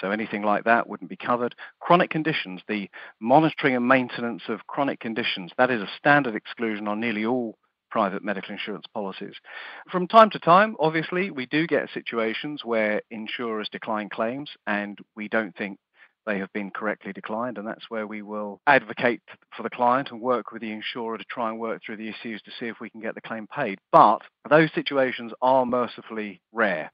So 0.01 0.11
anything 0.11 0.43
like 0.43 0.65
that 0.65 0.89
wouldn't 0.89 1.09
be 1.09 1.17
covered. 1.17 1.55
Chronic 1.81 2.11
conditions, 2.11 2.61
the 2.69 2.91
monitoring 3.21 3.77
and 3.77 3.89
maintenance 3.89 4.43
of 4.49 4.67
chronic 4.67 5.01
conditions, 5.01 5.53
that 5.57 5.71
is 5.71 5.81
a 5.81 5.89
standard 5.99 6.35
exclusion 6.35 6.87
on 6.87 7.01
nearly 7.01 7.25
all 7.25 7.57
private 7.97 8.23
medical 8.23 8.53
insurance 8.53 8.85
policies. 8.93 9.33
From 9.91 10.07
time 10.07 10.29
to 10.29 10.39
time, 10.39 10.77
obviously, 10.79 11.31
we 11.31 11.47
do 11.47 11.67
get 11.67 11.89
situations 11.95 12.61
where 12.63 13.01
insurers 13.11 13.71
decline 13.73 14.11
claims 14.11 14.51
and 14.67 14.99
we 15.17 15.29
don't 15.29 15.57
think 15.57 15.79
they 16.27 16.39
have 16.41 16.53
been 16.53 16.71
correctly 16.71 17.15
declined, 17.15 17.57
and 17.57 17.67
that's 17.67 17.89
where 17.89 18.07
we 18.07 18.21
will 18.21 18.61
advocate 18.67 19.23
for 19.57 19.63
the 19.63 19.71
client 19.71 20.11
and 20.11 20.21
work 20.21 20.53
with 20.53 20.61
the 20.61 20.73
insurer 20.73 21.17
to 21.17 21.25
try 21.25 21.49
and 21.49 21.59
work 21.59 21.81
through 21.87 21.97
the 21.97 22.11
issues 22.11 22.43
to 22.43 22.51
see 22.61 22.67
if 22.67 22.77
we 22.83 22.91
can 22.91 23.01
get 23.01 23.15
the 23.15 23.23
claim 23.23 23.47
paid. 23.47 23.79
But 23.93 24.19
those 24.51 24.69
situations 24.75 25.33
are 25.41 25.65
mercifully 25.65 26.43
rare. 26.53 26.93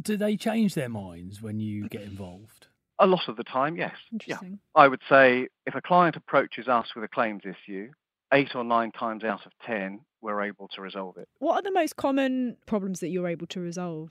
Do 0.00 0.16
they 0.16 0.36
change 0.36 0.74
their 0.74 0.88
minds 0.88 1.42
when 1.42 1.58
you 1.58 1.88
get 1.88 2.02
involved? 2.02 2.68
A 3.00 3.08
lot 3.08 3.26
of 3.26 3.34
the 3.36 3.42
time, 3.42 3.76
yes. 3.76 3.96
Yeah. 4.24 4.38
I 4.76 4.86
would 4.86 5.00
say 5.08 5.48
if 5.66 5.74
a 5.74 5.82
client 5.82 6.14
approaches 6.14 6.68
us 6.68 6.86
with 6.94 7.02
a 7.02 7.08
claims 7.08 7.42
issue, 7.44 7.90
eight 8.34 8.54
or 8.54 8.64
nine 8.64 8.90
times 8.90 9.24
out 9.24 9.46
of 9.46 9.52
ten, 9.64 10.00
we're 10.24 10.42
able 10.42 10.68
to 10.68 10.80
resolve 10.80 11.16
it. 11.16 11.28
What 11.38 11.54
are 11.54 11.62
the 11.62 11.70
most 11.70 11.96
common 11.96 12.56
problems 12.66 13.00
that 13.00 13.08
you're 13.08 13.28
able 13.28 13.46
to 13.48 13.60
resolve? 13.60 14.10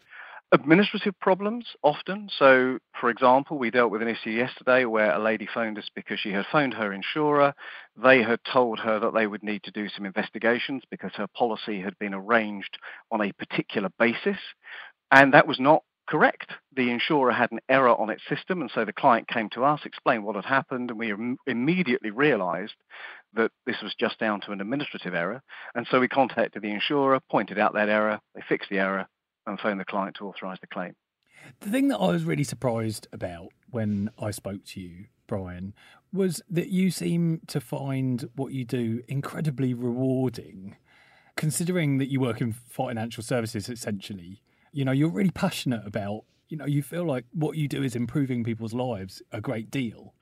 Administrative 0.51 1.19
problems 1.19 1.65
often. 1.81 2.29
So, 2.37 2.77
for 3.01 3.09
example, 3.09 3.57
we 3.57 3.71
dealt 3.71 3.91
with 3.91 4.03
an 4.03 4.07
issue 4.07 4.29
yesterday 4.29 4.85
where 4.85 5.11
a 5.11 5.19
lady 5.19 5.47
phoned 5.51 5.79
us 5.79 5.89
because 5.95 6.19
she 6.19 6.31
had 6.31 6.45
phoned 6.51 6.75
her 6.75 6.93
insurer. 6.93 7.55
They 8.01 8.21
had 8.21 8.39
told 8.51 8.79
her 8.79 8.99
that 8.99 9.15
they 9.15 9.25
would 9.25 9.41
need 9.41 9.63
to 9.63 9.71
do 9.71 9.89
some 9.89 10.05
investigations 10.05 10.83
because 10.91 11.11
her 11.15 11.27
policy 11.27 11.81
had 11.81 11.97
been 11.97 12.13
arranged 12.13 12.77
on 13.11 13.21
a 13.21 13.31
particular 13.33 13.89
basis. 13.97 14.37
And 15.11 15.33
that 15.33 15.47
was 15.47 15.59
not 15.59 15.83
correct. 16.07 16.51
The 16.75 16.89
insurer 16.89 17.31
had 17.31 17.51
an 17.51 17.59
error 17.69 17.89
on 17.89 18.09
its 18.09 18.23
system, 18.27 18.61
and 18.61 18.71
so 18.73 18.85
the 18.85 18.93
client 18.93 19.27
came 19.27 19.49
to 19.51 19.63
us, 19.63 19.81
explained 19.85 20.23
what 20.23 20.35
had 20.35 20.45
happened, 20.45 20.89
and 20.89 20.99
we 20.99 21.11
Im- 21.11 21.37
immediately 21.47 22.11
realized 22.11 22.75
that 23.33 23.51
this 23.65 23.81
was 23.81 23.95
just 23.99 24.19
down 24.19 24.41
to 24.41 24.51
an 24.51 24.61
administrative 24.61 25.13
error. 25.13 25.41
And 25.75 25.87
so 25.89 25.99
we 25.99 26.07
contacted 26.07 26.61
the 26.61 26.71
insurer, 26.71 27.19
pointed 27.31 27.57
out 27.57 27.73
that 27.73 27.89
error, 27.89 28.19
they 28.35 28.41
fixed 28.47 28.69
the 28.69 28.79
error, 28.79 29.07
and 29.45 29.59
phoned 29.59 29.79
the 29.79 29.85
client 29.85 30.15
to 30.17 30.27
authorize 30.27 30.59
the 30.61 30.67
claim. 30.67 30.93
The 31.59 31.69
thing 31.69 31.89
that 31.89 31.97
I 31.97 32.07
was 32.07 32.23
really 32.23 32.43
surprised 32.43 33.07
about 33.11 33.49
when 33.69 34.09
I 34.19 34.31
spoke 34.31 34.63
to 34.65 34.79
you, 34.79 35.05
Brian, 35.27 35.73
was 36.11 36.41
that 36.49 36.69
you 36.69 36.91
seem 36.91 37.41
to 37.47 37.59
find 37.59 38.29
what 38.35 38.53
you 38.53 38.65
do 38.65 39.01
incredibly 39.07 39.73
rewarding, 39.73 40.77
considering 41.35 41.97
that 41.97 42.09
you 42.09 42.19
work 42.19 42.39
in 42.39 42.53
financial 42.53 43.23
services 43.23 43.67
essentially. 43.67 44.41
You 44.73 44.85
know, 44.85 44.91
you're 44.91 45.09
really 45.09 45.31
passionate 45.31 45.85
about, 45.85 46.25
you 46.49 46.57
know, 46.57 46.65
you 46.65 46.83
feel 46.83 47.05
like 47.05 47.25
what 47.31 47.55
you 47.55 47.67
do 47.67 47.81
is 47.83 47.95
improving 47.95 48.43
people's 48.43 48.73
lives 48.73 49.21
a 49.31 49.39
great 49.39 49.71
deal. 49.71 50.13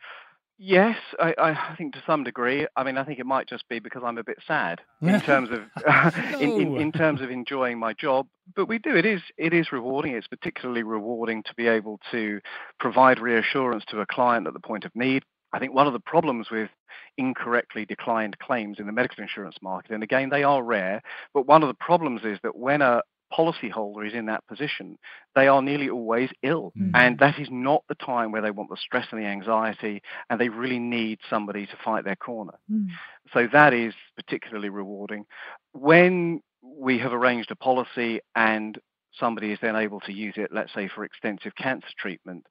Yes, 0.64 0.98
I, 1.20 1.34
I 1.40 1.76
think 1.76 1.96
to 1.96 2.04
some 2.06 2.24
degree. 2.24 2.68
I 2.76 2.84
mean, 2.84 2.96
I 2.96 3.04
think 3.04 3.18
it 3.18 3.26
might 3.26 3.50
just 3.50 3.68
be 3.68 3.80
because 3.80 4.04
I'm 4.06 4.20
a 4.20 4.24
bit 4.24 4.38
sad 4.46 4.80
in 5.02 5.20
terms 5.26 5.50
of 5.50 5.62
in, 6.40 6.52
in, 6.52 6.78
in, 6.78 6.92
terms 6.92 7.20
of 7.22 7.32
enjoying 7.32 7.80
my 7.80 7.94
job. 7.94 8.28
But 8.56 8.68
we 8.68 8.78
do. 8.78 8.96
It 8.96 9.08
is 9.08 9.22
it 9.40 9.56
is 9.56 9.72
rewarding. 9.72 10.14
It's 10.14 10.28
particularly 10.28 10.84
rewarding 10.84 11.42
to 11.44 11.56
be 11.56 11.68
able 11.68 12.00
to 12.12 12.42
provide 12.80 13.20
reassurance 13.20 13.86
to 13.88 14.02
a 14.02 14.06
client 14.06 14.46
at 14.46 14.54
the 14.54 14.60
point 14.60 14.86
of 14.86 14.92
need. 14.96 15.24
I 15.52 15.58
think 15.58 15.74
one 15.74 15.88
of 15.88 15.94
the 15.94 16.00
problems 16.00 16.52
with 16.52 16.70
incorrectly 17.18 17.86
declined 17.86 18.38
claims 18.38 18.80
in 18.80 18.86
the 18.86 18.94
medical 18.94 19.24
insurance 19.24 19.56
market, 19.64 19.94
and 19.94 20.04
again, 20.04 20.30
they 20.30 20.44
are 20.44 20.64
rare, 20.64 21.02
but 21.34 21.48
one 21.48 21.64
of 21.64 21.70
the 21.70 21.74
problems 21.74 22.22
is 22.24 22.38
that 22.44 22.56
when 22.56 22.84
a, 22.84 23.02
policyholder 23.32 24.08
is 24.08 24.14
in 24.14 24.26
that 24.28 24.46
position, 24.48 24.98
they 25.36 25.48
are 25.48 25.62
nearly 25.62 25.90
always 25.90 26.30
ill. 26.44 26.72
Mm. 26.78 26.92
And 26.94 27.20
that 27.20 27.40
is 27.40 27.48
not 27.52 27.84
the 27.90 27.96
time 27.96 28.32
where 28.32 28.42
they 28.42 28.52
want 28.52 28.70
the 28.70 28.78
stress 28.78 29.08
and 29.12 29.22
the 29.22 29.26
anxiety, 29.26 30.02
and 30.30 30.40
they 30.40 30.50
really 30.50 30.80
need 30.80 31.20
somebody 31.30 31.66
to 31.66 31.78
fight 31.84 32.04
their 32.04 32.16
corner. 32.16 32.54
Mm. 32.72 32.88
So 33.34 33.48
that 33.52 33.74
is 33.74 33.94
particularly 34.16 34.70
rewarding. 34.70 35.26
When 35.74 36.42
we 36.62 37.00
have 37.00 37.14
arranged 37.14 37.52
a 37.52 37.56
policy 37.56 38.22
and 38.36 38.78
somebody 39.20 39.52
is 39.52 39.60
then 39.62 39.76
able 39.76 40.00
to 40.02 40.14
use 40.14 40.36
it, 40.38 40.52
let's 40.54 40.74
say 40.74 40.88
for 40.88 41.04
extensive 41.04 41.56
cancer 41.56 41.88
treatment, 42.00 42.46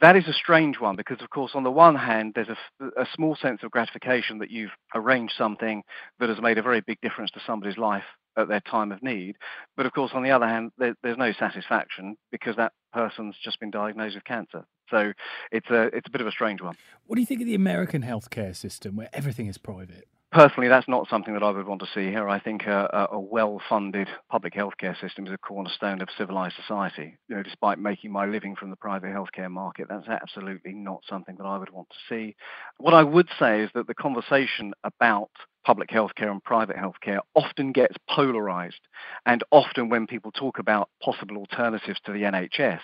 that 0.00 0.16
is 0.16 0.28
a 0.28 0.32
strange 0.32 0.78
one 0.78 0.96
because, 0.96 1.22
of 1.22 1.30
course, 1.30 1.52
on 1.54 1.62
the 1.62 1.70
one 1.70 1.94
hand, 1.94 2.32
there's 2.34 2.48
a, 2.48 2.84
a, 3.00 3.06
small 3.14 3.34
sense 3.34 3.62
of 3.62 3.70
gratification 3.70 4.38
that 4.38 4.50
you've 4.50 4.72
arranged 4.94 5.32
something 5.38 5.82
that 6.20 6.28
has 6.28 6.40
made 6.40 6.58
a 6.58 6.62
very 6.62 6.82
big 6.82 7.00
difference 7.00 7.30
to 7.30 7.40
somebody's 7.46 7.78
life 7.78 8.04
at 8.36 8.48
their 8.48 8.60
time 8.60 8.92
of 8.92 9.02
need. 9.02 9.36
But 9.76 9.86
of 9.86 9.92
course, 9.92 10.12
on 10.14 10.22
the 10.22 10.30
other 10.30 10.46
hand, 10.46 10.72
there, 10.78 10.94
there's 11.02 11.18
no 11.18 11.32
satisfaction 11.32 12.16
because 12.30 12.56
that 12.56 12.72
person's 12.92 13.36
just 13.42 13.60
been 13.60 13.70
diagnosed 13.70 14.14
with 14.14 14.24
cancer. 14.24 14.64
So 14.90 15.12
it's 15.50 15.68
a 15.70 15.84
it's 15.96 16.06
a 16.06 16.10
bit 16.10 16.20
of 16.20 16.26
a 16.26 16.32
strange 16.32 16.62
one. 16.62 16.76
What 17.06 17.16
do 17.16 17.20
you 17.20 17.26
think 17.26 17.40
of 17.40 17.46
the 17.46 17.54
American 17.54 18.02
healthcare 18.02 18.54
system, 18.54 18.96
where 18.96 19.10
everything 19.12 19.46
is 19.46 19.58
private? 19.58 20.08
Personally, 20.32 20.68
that's 20.68 20.88
not 20.88 21.08
something 21.08 21.32
that 21.34 21.42
I 21.42 21.50
would 21.50 21.66
want 21.66 21.80
to 21.82 21.88
see 21.94 22.10
here. 22.10 22.28
I 22.28 22.40
think 22.40 22.66
uh, 22.66 22.88
a, 22.92 23.06
a 23.12 23.20
well-funded 23.20 24.08
public 24.28 24.54
healthcare 24.54 25.00
system 25.00 25.26
is 25.26 25.32
a 25.32 25.38
cornerstone 25.38 26.02
of 26.02 26.08
civilized 26.18 26.56
society. 26.56 27.16
You 27.28 27.36
know, 27.36 27.42
despite 27.42 27.78
making 27.78 28.10
my 28.12 28.26
living 28.26 28.56
from 28.56 28.70
the 28.70 28.76
private 28.76 29.14
healthcare 29.14 29.50
market, 29.50 29.86
that's 29.88 30.08
absolutely 30.08 30.74
not 30.74 31.02
something 31.08 31.36
that 31.38 31.46
I 31.46 31.56
would 31.56 31.70
want 31.70 31.88
to 31.90 31.96
see. 32.08 32.34
What 32.78 32.92
I 32.92 33.04
would 33.04 33.28
say 33.38 33.62
is 33.62 33.70
that 33.74 33.86
the 33.86 33.94
conversation 33.94 34.74
about 34.84 35.30
public 35.64 35.90
healthcare 35.90 36.30
and 36.30 36.42
private 36.44 36.76
healthcare 36.76 37.20
often 37.34 37.72
gets 37.72 37.96
polarized. 38.10 38.80
And 39.26 39.42
often, 39.52 39.88
when 39.88 40.06
people 40.06 40.32
talk 40.32 40.58
about 40.58 40.90
possible 41.02 41.38
alternatives 41.38 42.00
to 42.04 42.12
the 42.12 42.22
NHS, 42.22 42.80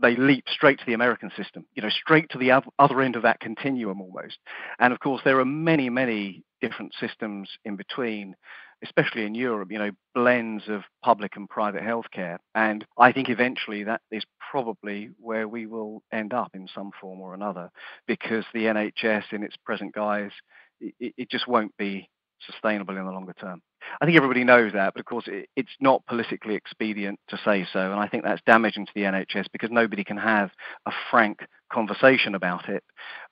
they 0.00 0.16
leap 0.16 0.44
straight 0.48 0.78
to 0.78 0.86
the 0.86 0.94
American 0.94 1.30
system, 1.36 1.64
you 1.74 1.82
know, 1.82 1.90
straight 1.90 2.28
to 2.30 2.38
the 2.38 2.62
other 2.78 3.00
end 3.00 3.16
of 3.16 3.22
that 3.22 3.40
continuum 3.40 4.00
almost. 4.00 4.38
And 4.78 4.92
of 4.92 5.00
course, 5.00 5.22
there 5.24 5.40
are 5.40 5.44
many, 5.44 5.90
many 5.90 6.44
different 6.60 6.92
systems 6.98 7.48
in 7.64 7.76
between, 7.76 8.34
especially 8.82 9.24
in 9.24 9.34
Europe, 9.34 9.70
you 9.70 9.78
know, 9.78 9.90
blends 10.14 10.64
of 10.68 10.82
public 11.02 11.36
and 11.36 11.48
private 11.48 11.82
healthcare. 11.82 12.38
And 12.54 12.84
I 12.96 13.12
think 13.12 13.28
eventually 13.28 13.84
that 13.84 14.00
is 14.10 14.24
probably 14.50 15.10
where 15.18 15.48
we 15.48 15.66
will 15.66 16.02
end 16.12 16.32
up 16.32 16.50
in 16.54 16.68
some 16.74 16.90
form 17.00 17.20
or 17.20 17.34
another, 17.34 17.70
because 18.06 18.44
the 18.52 18.64
NHS 18.64 19.32
in 19.32 19.42
its 19.42 19.56
present 19.64 19.94
guise 19.94 20.32
it, 20.80 21.14
it 21.16 21.30
just 21.30 21.48
won't 21.48 21.76
be 21.76 22.08
sustainable 22.46 22.96
in 22.96 23.04
the 23.04 23.12
longer 23.12 23.34
term. 23.34 23.62
I 24.00 24.04
think 24.04 24.16
everybody 24.16 24.44
knows 24.44 24.72
that, 24.72 24.94
but 24.94 25.00
of 25.00 25.06
course 25.06 25.24
it, 25.26 25.48
it's 25.56 25.70
not 25.80 26.06
politically 26.06 26.54
expedient 26.54 27.18
to 27.28 27.38
say 27.44 27.66
so, 27.72 27.80
and 27.80 28.00
I 28.00 28.08
think 28.08 28.24
that's 28.24 28.42
damaging 28.46 28.86
to 28.86 28.92
the 28.94 29.02
NHS 29.02 29.46
because 29.52 29.70
nobody 29.70 30.04
can 30.04 30.16
have 30.16 30.50
a 30.86 30.92
frank 31.10 31.40
conversation 31.72 32.34
about 32.34 32.68
it. 32.68 32.82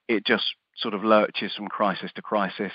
It 0.09 0.25
just 0.25 0.45
sort 0.77 0.95
of 0.95 1.05
lurches 1.05 1.55
from 1.55 1.69
crisis 1.69 2.11
to 2.15 2.23
crisis, 2.23 2.73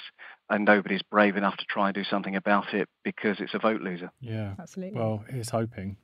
and 0.50 0.66
nobody's 0.66 1.02
brave 1.02 1.38
enough 1.38 1.58
to 1.58 1.66
try 1.66 1.88
and 1.88 1.96
do 1.96 2.04
something 2.04 2.36
about 2.36 2.74
it 2.74 2.90
because 3.04 3.40
it's 3.40 3.54
a 3.54 3.60
vote 3.60 3.82
loser. 3.82 4.12
Yeah, 4.20 4.56
absolutely. 4.60 5.00
Well, 5.00 5.24
here's 5.30 5.50
hoping. 5.50 5.98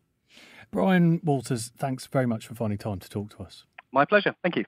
Brian 0.71 1.21
Walters, 1.23 1.71
thanks 1.77 2.05
very 2.07 2.25
much 2.25 2.47
for 2.47 2.55
finding 2.55 2.77
time 2.77 2.99
to 2.99 3.09
talk 3.09 3.35
to 3.37 3.43
us. 3.43 3.65
My 3.91 4.05
pleasure. 4.05 4.35
Thank 4.43 4.57
you. 4.57 4.65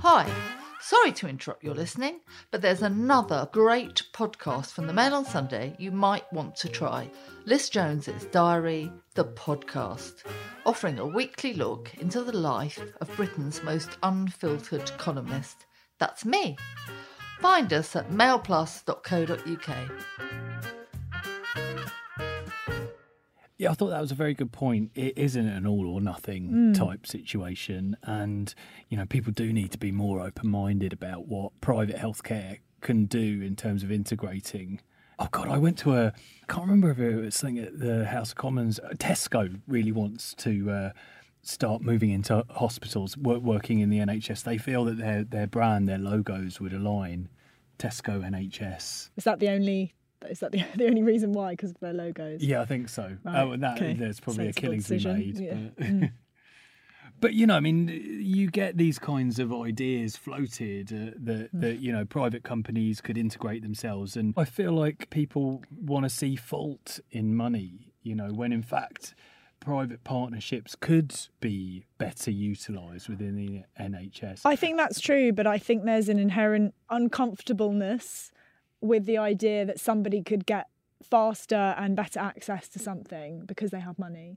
Hi, 0.00 0.30
sorry 0.84 1.12
to 1.12 1.28
interrupt 1.28 1.64
your 1.64 1.74
mm. 1.74 1.78
listening, 1.78 2.20
but 2.50 2.60
there's 2.60 2.82
another 2.82 3.48
great 3.52 4.02
podcast 4.12 4.72
from 4.72 4.86
the 4.86 4.92
Mail 4.92 5.14
on 5.14 5.24
Sunday 5.24 5.74
you 5.78 5.90
might 5.90 6.30
want 6.32 6.54
to 6.56 6.68
try. 6.68 7.10
Liz 7.46 7.70
Jones's 7.70 8.26
Diary, 8.26 8.92
the 9.14 9.24
podcast, 9.24 10.24
offering 10.66 10.98
a 10.98 11.06
weekly 11.06 11.54
look 11.54 11.92
into 11.98 12.22
the 12.22 12.36
life 12.36 12.80
of 13.00 13.16
Britain's 13.16 13.62
most 13.62 13.96
unfiltered 14.02 14.90
columnist. 14.98 15.66
That's 15.98 16.24
me. 16.24 16.56
Find 17.40 17.72
us 17.72 17.96
at 17.96 18.10
mailplus.co.uk. 18.10 20.73
Yeah, 23.64 23.70
I 23.70 23.72
thought 23.72 23.88
that 23.88 24.00
was 24.02 24.12
a 24.12 24.14
very 24.14 24.34
good 24.34 24.52
point. 24.52 24.90
It 24.94 25.16
isn't 25.16 25.48
an 25.48 25.66
all 25.66 25.88
or 25.88 25.98
nothing 25.98 26.50
mm. 26.50 26.74
type 26.74 27.06
situation. 27.06 27.96
And, 28.02 28.54
you 28.90 28.98
know, 28.98 29.06
people 29.06 29.32
do 29.32 29.54
need 29.54 29.72
to 29.72 29.78
be 29.78 29.90
more 29.90 30.20
open 30.20 30.50
minded 30.50 30.92
about 30.92 31.28
what 31.28 31.58
private 31.62 31.96
healthcare 31.96 32.58
can 32.82 33.06
do 33.06 33.40
in 33.40 33.56
terms 33.56 33.82
of 33.82 33.90
integrating. 33.90 34.82
Oh, 35.18 35.28
God, 35.30 35.48
I 35.48 35.56
went 35.56 35.78
to 35.78 35.94
a, 35.94 36.08
I 36.08 36.46
can't 36.46 36.66
remember 36.66 36.90
if 36.90 36.98
it 36.98 37.16
was 37.16 37.36
something 37.36 37.58
at 37.58 37.78
the 37.78 38.04
House 38.04 38.32
of 38.32 38.36
Commons. 38.36 38.80
Tesco 38.96 39.58
really 39.66 39.92
wants 39.92 40.34
to. 40.34 40.70
Uh, 40.70 40.90
start 41.46 41.82
moving 41.82 42.08
into 42.08 42.42
hospitals, 42.48 43.18
work, 43.18 43.42
working 43.42 43.80
in 43.80 43.90
the 43.90 43.98
NHS. 43.98 44.44
They 44.44 44.56
feel 44.56 44.86
that 44.86 44.96
their 44.96 45.24
their 45.24 45.46
brand, 45.46 45.86
their 45.86 45.98
logos 45.98 46.58
would 46.58 46.72
align. 46.72 47.28
Tesco 47.78 48.22
NHS. 48.22 49.10
Is 49.16 49.24
that 49.24 49.40
the 49.40 49.50
only 49.50 49.92
is 50.30 50.40
that 50.40 50.52
the, 50.52 50.64
the 50.76 50.86
only 50.86 51.02
reason 51.02 51.32
why? 51.32 51.52
Because 51.52 51.70
of 51.70 51.80
their 51.80 51.92
logos? 51.92 52.42
Yeah, 52.42 52.60
I 52.60 52.66
think 52.66 52.88
so. 52.88 53.16
Right. 53.24 53.40
Oh, 53.40 53.56
that 53.56 53.76
okay. 53.76 53.94
there's 53.94 54.20
probably 54.20 54.46
Sensible 54.46 54.58
a 54.58 54.60
killing 54.60 54.78
decision. 54.78 55.12
to 55.12 55.18
be 55.18 55.26
made. 55.26 55.38
Yeah. 55.38 55.54
But, 55.76 55.86
mm. 55.86 56.12
but, 57.20 57.34
you 57.34 57.46
know, 57.46 57.56
I 57.56 57.60
mean, 57.60 57.88
you 57.88 58.50
get 58.50 58.76
these 58.76 58.98
kinds 58.98 59.38
of 59.38 59.52
ideas 59.52 60.16
floated 60.16 60.92
uh, 60.92 61.16
that 61.24 61.54
mm. 61.54 61.60
that 61.60 61.80
you 61.80 61.92
know 61.92 62.04
private 62.04 62.42
companies 62.42 63.00
could 63.00 63.18
integrate 63.18 63.62
themselves, 63.62 64.16
and 64.16 64.34
I 64.36 64.44
feel 64.44 64.72
like 64.72 65.10
people 65.10 65.62
want 65.70 66.04
to 66.04 66.10
see 66.10 66.36
fault 66.36 67.00
in 67.10 67.34
money. 67.34 67.92
You 68.02 68.14
know, 68.14 68.28
when 68.28 68.52
in 68.52 68.62
fact 68.62 69.14
private 69.64 70.04
partnerships 70.04 70.74
could 70.74 71.14
be 71.40 71.84
better 71.96 72.30
utilised 72.30 73.08
within 73.08 73.34
the 73.34 73.62
NHS. 73.80 74.42
I 74.44 74.56
think 74.56 74.76
that's 74.76 75.00
true, 75.00 75.32
but 75.32 75.46
I 75.46 75.58
think 75.58 75.84
there's 75.84 76.10
an 76.10 76.18
inherent 76.18 76.74
uncomfortableness 76.90 78.30
with 78.84 79.06
the 79.06 79.16
idea 79.16 79.64
that 79.64 79.80
somebody 79.80 80.22
could 80.22 80.44
get 80.44 80.68
faster 81.02 81.74
and 81.78 81.96
better 81.96 82.20
access 82.20 82.68
to 82.68 82.78
something 82.78 83.44
because 83.46 83.70
they 83.70 83.80
have 83.80 83.98
money. 83.98 84.36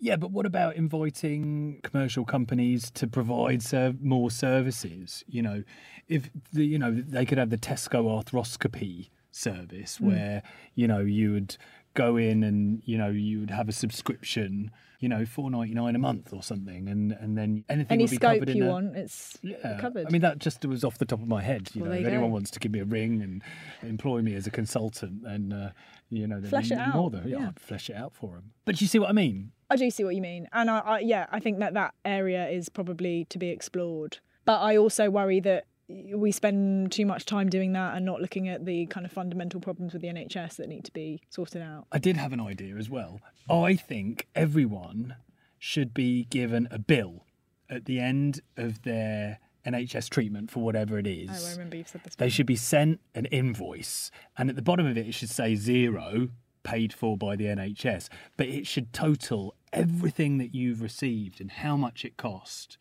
Yeah, 0.00 0.16
but 0.16 0.30
what 0.30 0.46
about 0.46 0.76
inviting 0.76 1.80
commercial 1.82 2.24
companies 2.24 2.90
to 2.92 3.06
provide 3.06 3.62
more 4.00 4.30
services? 4.30 5.24
You 5.26 5.42
know, 5.42 5.64
if 6.08 6.30
the, 6.52 6.64
you 6.64 6.78
know 6.78 6.92
they 6.92 7.26
could 7.26 7.38
have 7.38 7.50
the 7.50 7.58
Tesco 7.58 8.04
arthroscopy 8.04 9.10
service 9.32 9.98
mm. 9.98 10.06
where 10.06 10.42
you 10.74 10.86
know 10.86 11.00
you 11.00 11.32
would 11.32 11.56
go 11.98 12.16
in 12.16 12.44
and 12.44 12.80
you 12.84 12.96
know 12.96 13.08
you 13.08 13.40
would 13.40 13.50
have 13.50 13.68
a 13.68 13.72
subscription 13.72 14.70
you 15.00 15.08
know 15.08 15.26
four 15.26 15.50
ninety 15.50 15.74
nine 15.74 15.96
a 15.96 15.98
month 15.98 16.32
or 16.32 16.44
something 16.44 16.88
and 16.88 17.10
and 17.10 17.36
then 17.36 17.64
anything 17.68 17.94
any 17.94 18.04
would 18.04 18.10
be 18.10 18.16
scope 18.16 18.38
covered 18.38 18.48
you 18.50 18.62
in 18.62 18.68
a, 18.68 18.72
want 18.72 18.96
it's 18.96 19.36
yeah, 19.42 19.78
covered. 19.80 20.06
I 20.06 20.10
mean 20.10 20.22
that 20.22 20.38
just 20.38 20.64
was 20.64 20.84
off 20.84 20.98
the 20.98 21.04
top 21.04 21.20
of 21.20 21.26
my 21.26 21.42
head 21.42 21.70
you 21.74 21.82
well, 21.82 21.90
know. 21.90 21.98
if 21.98 22.06
anyone 22.06 22.30
wants 22.30 22.52
to 22.52 22.60
give 22.60 22.70
me 22.70 22.78
a 22.78 22.84
ring 22.84 23.20
and 23.20 23.42
employ 23.82 24.22
me 24.22 24.34
as 24.36 24.46
a 24.46 24.50
consultant 24.50 25.26
and 25.26 25.52
uh, 25.52 25.70
you 26.08 26.28
know 26.28 26.40
flesh 26.42 26.70
it 26.70 26.78
out 26.78 26.94
more 26.94 27.10
than, 27.10 27.26
yeah, 27.26 27.38
yeah. 27.38 27.48
I'd 27.48 27.58
flesh 27.58 27.90
it 27.90 27.96
out 27.96 28.14
for 28.14 28.36
them 28.36 28.52
but 28.64 28.80
you 28.80 28.86
see 28.86 29.00
what 29.00 29.10
i 29.10 29.12
mean? 29.12 29.50
I 29.68 29.76
do 29.76 29.90
see 29.90 30.04
what 30.04 30.14
you 30.14 30.22
mean 30.22 30.46
and 30.52 30.70
I, 30.70 30.78
I 30.78 30.98
yeah 31.00 31.26
i 31.32 31.40
think 31.40 31.58
that 31.58 31.74
that 31.74 31.94
area 32.04 32.48
is 32.48 32.68
probably 32.68 33.26
to 33.30 33.38
be 33.38 33.48
explored. 33.48 34.18
But 34.44 34.60
i 34.60 34.76
also 34.76 35.10
worry 35.10 35.40
that 35.40 35.64
we 35.88 36.30
spend 36.32 36.92
too 36.92 37.06
much 37.06 37.24
time 37.24 37.48
doing 37.48 37.72
that 37.72 37.96
and 37.96 38.04
not 38.04 38.20
looking 38.20 38.48
at 38.48 38.64
the 38.64 38.86
kind 38.86 39.06
of 39.06 39.12
fundamental 39.12 39.60
problems 39.60 39.92
with 39.92 40.02
the 40.02 40.08
NHS 40.08 40.56
that 40.56 40.68
need 40.68 40.84
to 40.84 40.92
be 40.92 41.22
sorted 41.30 41.62
out. 41.62 41.86
I 41.90 41.98
did 41.98 42.16
have 42.16 42.32
an 42.32 42.40
idea 42.40 42.76
as 42.76 42.90
well. 42.90 43.20
I 43.50 43.74
think 43.74 44.26
everyone 44.34 45.16
should 45.58 45.94
be 45.94 46.24
given 46.24 46.68
a 46.70 46.78
bill 46.78 47.24
at 47.70 47.86
the 47.86 48.00
end 48.00 48.40
of 48.56 48.82
their 48.82 49.38
NHS 49.66 50.08
treatment 50.08 50.50
for 50.50 50.60
whatever 50.60 50.98
it 50.98 51.06
is. 51.06 51.30
Oh, 51.30 51.48
I 51.48 51.52
remember 51.52 51.76
you 51.76 51.84
said 51.86 52.04
this. 52.04 52.14
They 52.14 52.28
should 52.28 52.46
be 52.46 52.56
sent 52.56 53.00
an 53.14 53.26
invoice, 53.26 54.10
and 54.36 54.48
at 54.48 54.56
the 54.56 54.62
bottom 54.62 54.86
of 54.86 54.96
it, 54.96 55.06
it 55.06 55.12
should 55.12 55.30
say 55.30 55.54
zero 55.54 56.28
paid 56.62 56.92
for 56.92 57.16
by 57.16 57.34
the 57.34 57.46
NHS, 57.46 58.08
but 58.36 58.46
it 58.46 58.66
should 58.66 58.92
total 58.92 59.54
everything 59.72 60.38
that 60.38 60.54
you've 60.54 60.82
received 60.82 61.40
and 61.40 61.50
how 61.50 61.76
much 61.76 62.04
it 62.04 62.16
cost 62.16 62.78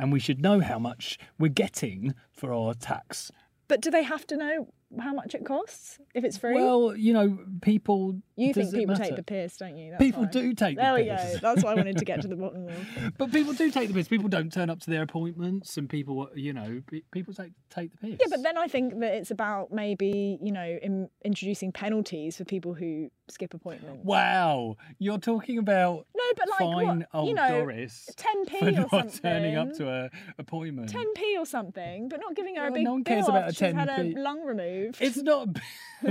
and 0.00 0.10
we 0.10 0.18
should 0.18 0.40
know 0.40 0.60
how 0.60 0.78
much 0.78 1.18
we're 1.38 1.48
getting 1.48 2.14
for 2.32 2.54
our 2.54 2.72
tax. 2.72 3.30
But 3.68 3.82
do 3.82 3.90
they 3.90 4.02
have 4.02 4.26
to 4.28 4.36
know 4.36 4.72
how 4.98 5.12
much 5.12 5.34
it 5.34 5.44
costs 5.44 5.98
if 6.14 6.24
it's 6.24 6.36
free? 6.36 6.54
Well, 6.54 6.96
you 6.96 7.12
know, 7.12 7.38
people. 7.62 8.16
you 8.36 8.52
think 8.52 8.72
people 8.74 8.96
take 8.96 9.14
the 9.16 9.22
piss, 9.22 9.56
don't 9.56 9.76
you? 9.76 9.90
That's 9.92 10.02
People 10.02 10.22
why. 10.24 10.28
do 10.30 10.54
take 10.54 10.76
the 10.76 10.82
There 10.82 10.94
we 10.94 11.04
piss. 11.04 11.32
go. 11.34 11.38
That's 11.40 11.62
what 11.62 11.72
I 11.72 11.74
wanted 11.74 11.98
to 11.98 12.04
get 12.04 12.22
to 12.22 12.28
the 12.28 12.36
bottom 12.44 12.66
of. 12.68 13.16
But 13.18 13.30
people 13.32 13.52
do 13.52 13.70
take 13.70 13.88
the 13.88 13.94
piss. 13.94 14.08
People 14.08 14.28
don't 14.28 14.52
turn 14.52 14.68
up 14.70 14.80
to 14.80 14.90
their 14.90 15.02
appointments, 15.02 15.76
and 15.76 15.88
people, 15.88 16.28
you 16.34 16.52
know, 16.52 16.82
people 17.12 17.34
take 17.34 17.52
take 17.70 17.92
the 17.92 17.98
piss. 17.98 18.18
Yeah, 18.20 18.26
but 18.30 18.42
then 18.42 18.56
I 18.58 18.66
think 18.66 18.98
that 19.00 19.14
it's 19.14 19.30
about 19.30 19.72
maybe 19.72 20.38
you 20.42 20.52
know 20.52 20.78
in, 20.82 21.08
introducing 21.24 21.70
penalties 21.72 22.36
for 22.36 22.44
people 22.44 22.74
who 22.74 23.10
skip 23.28 23.54
appointments. 23.54 24.04
wow, 24.04 24.76
you're 24.98 25.18
talking 25.18 25.58
about 25.58 26.04
No, 26.16 26.24
but 26.36 26.48
like 26.48 26.58
fine 26.58 26.98
what, 26.98 27.08
old 27.14 27.28
you 27.28 27.34
know, 27.34 27.48
Doris 27.48 28.10
10p 28.16 28.58
for 28.58 28.66
or 28.66 28.70
not 28.72 28.90
something. 28.90 29.20
turning 29.22 29.56
up 29.56 29.72
to 29.74 29.88
a 29.88 30.10
appointment. 30.38 30.92
10p 30.92 31.38
or 31.38 31.46
something, 31.46 32.08
but 32.08 32.18
not 32.20 32.34
giving 32.34 32.56
her 32.56 32.66
a 32.66 32.72
big 32.72 32.82
no 32.84 32.92
one 32.94 33.02
bill 33.04 33.14
cares 33.14 33.28
about 33.28 33.44
after 33.44 33.66
a 33.66 33.68
she's 33.68 33.76
had 33.76 33.88
10p. 33.88 34.16
a 34.16 34.20
lung 34.20 34.44
removed. 34.44 34.79
It's 35.00 35.16
not. 35.18 35.48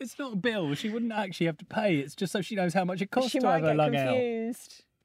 it's 0.00 0.18
not 0.18 0.34
a 0.34 0.36
bill. 0.36 0.74
She 0.74 0.88
wouldn't 0.88 1.12
actually 1.12 1.46
have 1.46 1.58
to 1.58 1.64
pay. 1.64 1.96
It's 1.96 2.14
just 2.14 2.32
so 2.32 2.40
she 2.40 2.54
knows 2.54 2.74
how 2.74 2.84
much 2.84 3.02
it 3.02 3.10
costs 3.10 3.30
she 3.30 3.40
to 3.40 3.46
might 3.46 3.54
have 3.54 3.62
her 3.62 3.68
get 3.68 3.76
lung 3.76 3.96
out. 3.96 4.56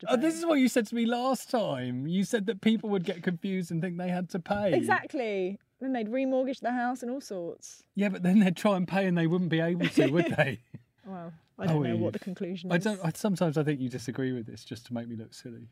Oh, 0.07 0.15
this 0.15 0.35
is 0.35 0.45
what 0.45 0.55
you 0.55 0.69
said 0.69 0.87
to 0.87 0.95
me 0.95 1.05
last 1.05 1.49
time. 1.51 2.07
You 2.07 2.23
said 2.23 2.45
that 2.45 2.61
people 2.61 2.89
would 2.89 3.03
get 3.03 3.21
confused 3.21 3.69
and 3.69 3.81
think 3.81 3.97
they 3.97 4.09
had 4.09 4.29
to 4.29 4.39
pay. 4.39 4.73
exactly. 4.73 5.59
Then 5.81 5.93
they'd 5.93 6.09
remortgage 6.09 6.59
the 6.59 6.71
house 6.71 7.03
and 7.03 7.11
all 7.11 7.21
sorts. 7.21 7.83
Yeah, 7.95 8.09
but 8.09 8.23
then 8.23 8.39
they'd 8.39 8.55
try 8.55 8.75
and 8.75 8.87
pay 8.87 9.05
and 9.05 9.17
they 9.17 9.27
wouldn't 9.27 9.49
be 9.49 9.59
able 9.59 9.87
to, 9.87 10.07
would 10.09 10.25
they? 10.37 10.59
Well, 11.05 11.33
I 11.57 11.67
don't 11.67 11.77
oh, 11.77 11.83
know 11.83 11.95
Eve. 11.95 11.99
what 11.99 12.13
the 12.13 12.19
conclusion 12.19 12.71
I 12.71 12.75
is. 12.75 12.83
don't. 12.83 12.99
I, 13.03 13.11
sometimes 13.13 13.57
I 13.57 13.63
think 13.63 13.81
you 13.81 13.89
disagree 13.89 14.31
with 14.31 14.45
this 14.45 14.63
just 14.63 14.85
to 14.87 14.93
make 14.93 15.07
me 15.07 15.15
look 15.15 15.33
silly. 15.33 15.67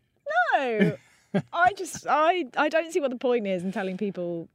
No, 0.54 0.98
I 1.54 1.74
just 1.74 2.06
I 2.10 2.46
I 2.58 2.70
don't 2.70 2.92
see 2.92 3.00
what 3.00 3.12
the 3.12 3.18
point 3.18 3.48
is 3.48 3.64
in 3.64 3.72
telling 3.72 3.98
people 3.98 4.50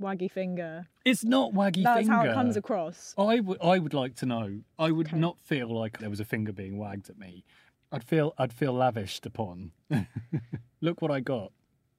waggy 0.00 0.30
finger. 0.30 0.86
It's 1.04 1.24
not 1.24 1.52
waggy 1.52 1.74
finger. 1.76 1.82
That's 1.84 1.98
finger. 2.08 2.12
how 2.14 2.24
it 2.24 2.34
comes 2.34 2.56
across. 2.56 3.14
I 3.18 3.40
would. 3.40 3.58
I 3.62 3.78
would 3.78 3.94
like 3.94 4.14
to 4.16 4.26
know. 4.26 4.60
I 4.78 4.90
would 4.90 5.08
Okay. 5.08 5.18
not 5.18 5.38
feel 5.40 5.68
like 5.68 5.98
there 5.98 6.10
was 6.10 6.20
a 6.20 6.24
finger 6.24 6.52
being 6.52 6.78
wagged 6.78 7.10
at 7.10 7.18
me. 7.18 7.44
I'd 7.92 8.04
feel. 8.04 8.34
I'd 8.38 8.52
feel 8.52 8.72
lavished 8.72 9.26
upon. 9.26 9.72
look 10.80 11.02
what 11.02 11.10
I 11.10 11.20
got. 11.20 11.52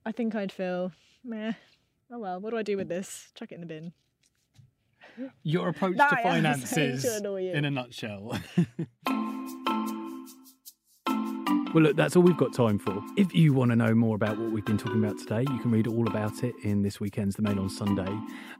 I 0.05 0.11
think 0.11 0.35
I'd 0.35 0.51
feel 0.51 0.91
meh. 1.23 1.53
Oh 2.11 2.19
well, 2.19 2.39
what 2.39 2.49
do 2.51 2.57
I 2.57 2.63
do 2.63 2.75
with 2.77 2.89
this? 2.89 3.31
Chuck 3.35 3.51
it 3.51 3.55
in 3.55 3.61
the 3.61 3.67
bin. 3.67 3.93
Your 5.43 5.67
approach 5.69 5.97
to 5.97 6.03
I 6.03 6.07
am 6.07 6.61
saying 6.61 6.97
finances 6.97 7.05
annoy 7.17 7.43
you. 7.43 7.51
in 7.53 7.65
a 7.65 7.71
nutshell. 7.71 8.37
Well, 11.73 11.83
look, 11.83 11.95
that's 11.95 12.17
all 12.17 12.23
we've 12.23 12.35
got 12.35 12.53
time 12.53 12.77
for. 12.77 13.01
If 13.15 13.33
you 13.33 13.53
want 13.53 13.71
to 13.71 13.77
know 13.77 13.95
more 13.95 14.15
about 14.15 14.37
what 14.37 14.51
we've 14.51 14.65
been 14.65 14.77
talking 14.77 15.01
about 15.01 15.17
today, 15.17 15.41
you 15.41 15.57
can 15.59 15.71
read 15.71 15.87
all 15.87 16.05
about 16.07 16.43
it 16.43 16.53
in 16.63 16.81
this 16.81 16.99
weekend's 16.99 17.37
The 17.37 17.43
Mail 17.43 17.59
on 17.59 17.69
Sunday 17.69 18.13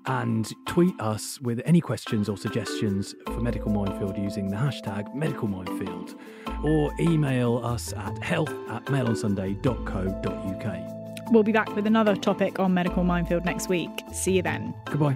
and 0.06 0.50
tweet 0.66 0.98
us 1.02 1.42
with 1.42 1.62
any 1.66 1.82
questions 1.82 2.30
or 2.30 2.38
suggestions 2.38 3.14
for 3.26 3.42
Medical 3.42 3.70
Minefield 3.70 4.18
using 4.18 4.48
the 4.48 4.56
hashtag 4.56 5.14
Medical 5.14 5.50
Minefield 5.50 6.16
or 6.64 6.94
email 7.02 7.58
us 7.66 7.92
at 7.94 8.24
health 8.24 8.54
at 8.70 8.86
mailonsunday.co.uk. 8.86 11.32
We'll 11.32 11.44
be 11.44 11.52
back 11.52 11.76
with 11.76 11.88
another 11.88 12.16
topic 12.16 12.60
on 12.60 12.74
medical 12.74 13.04
minefield 13.04 13.46
next 13.46 13.70
week. 13.70 13.90
See 14.14 14.34
you 14.34 14.42
then. 14.42 14.74
Goodbye. 14.86 15.16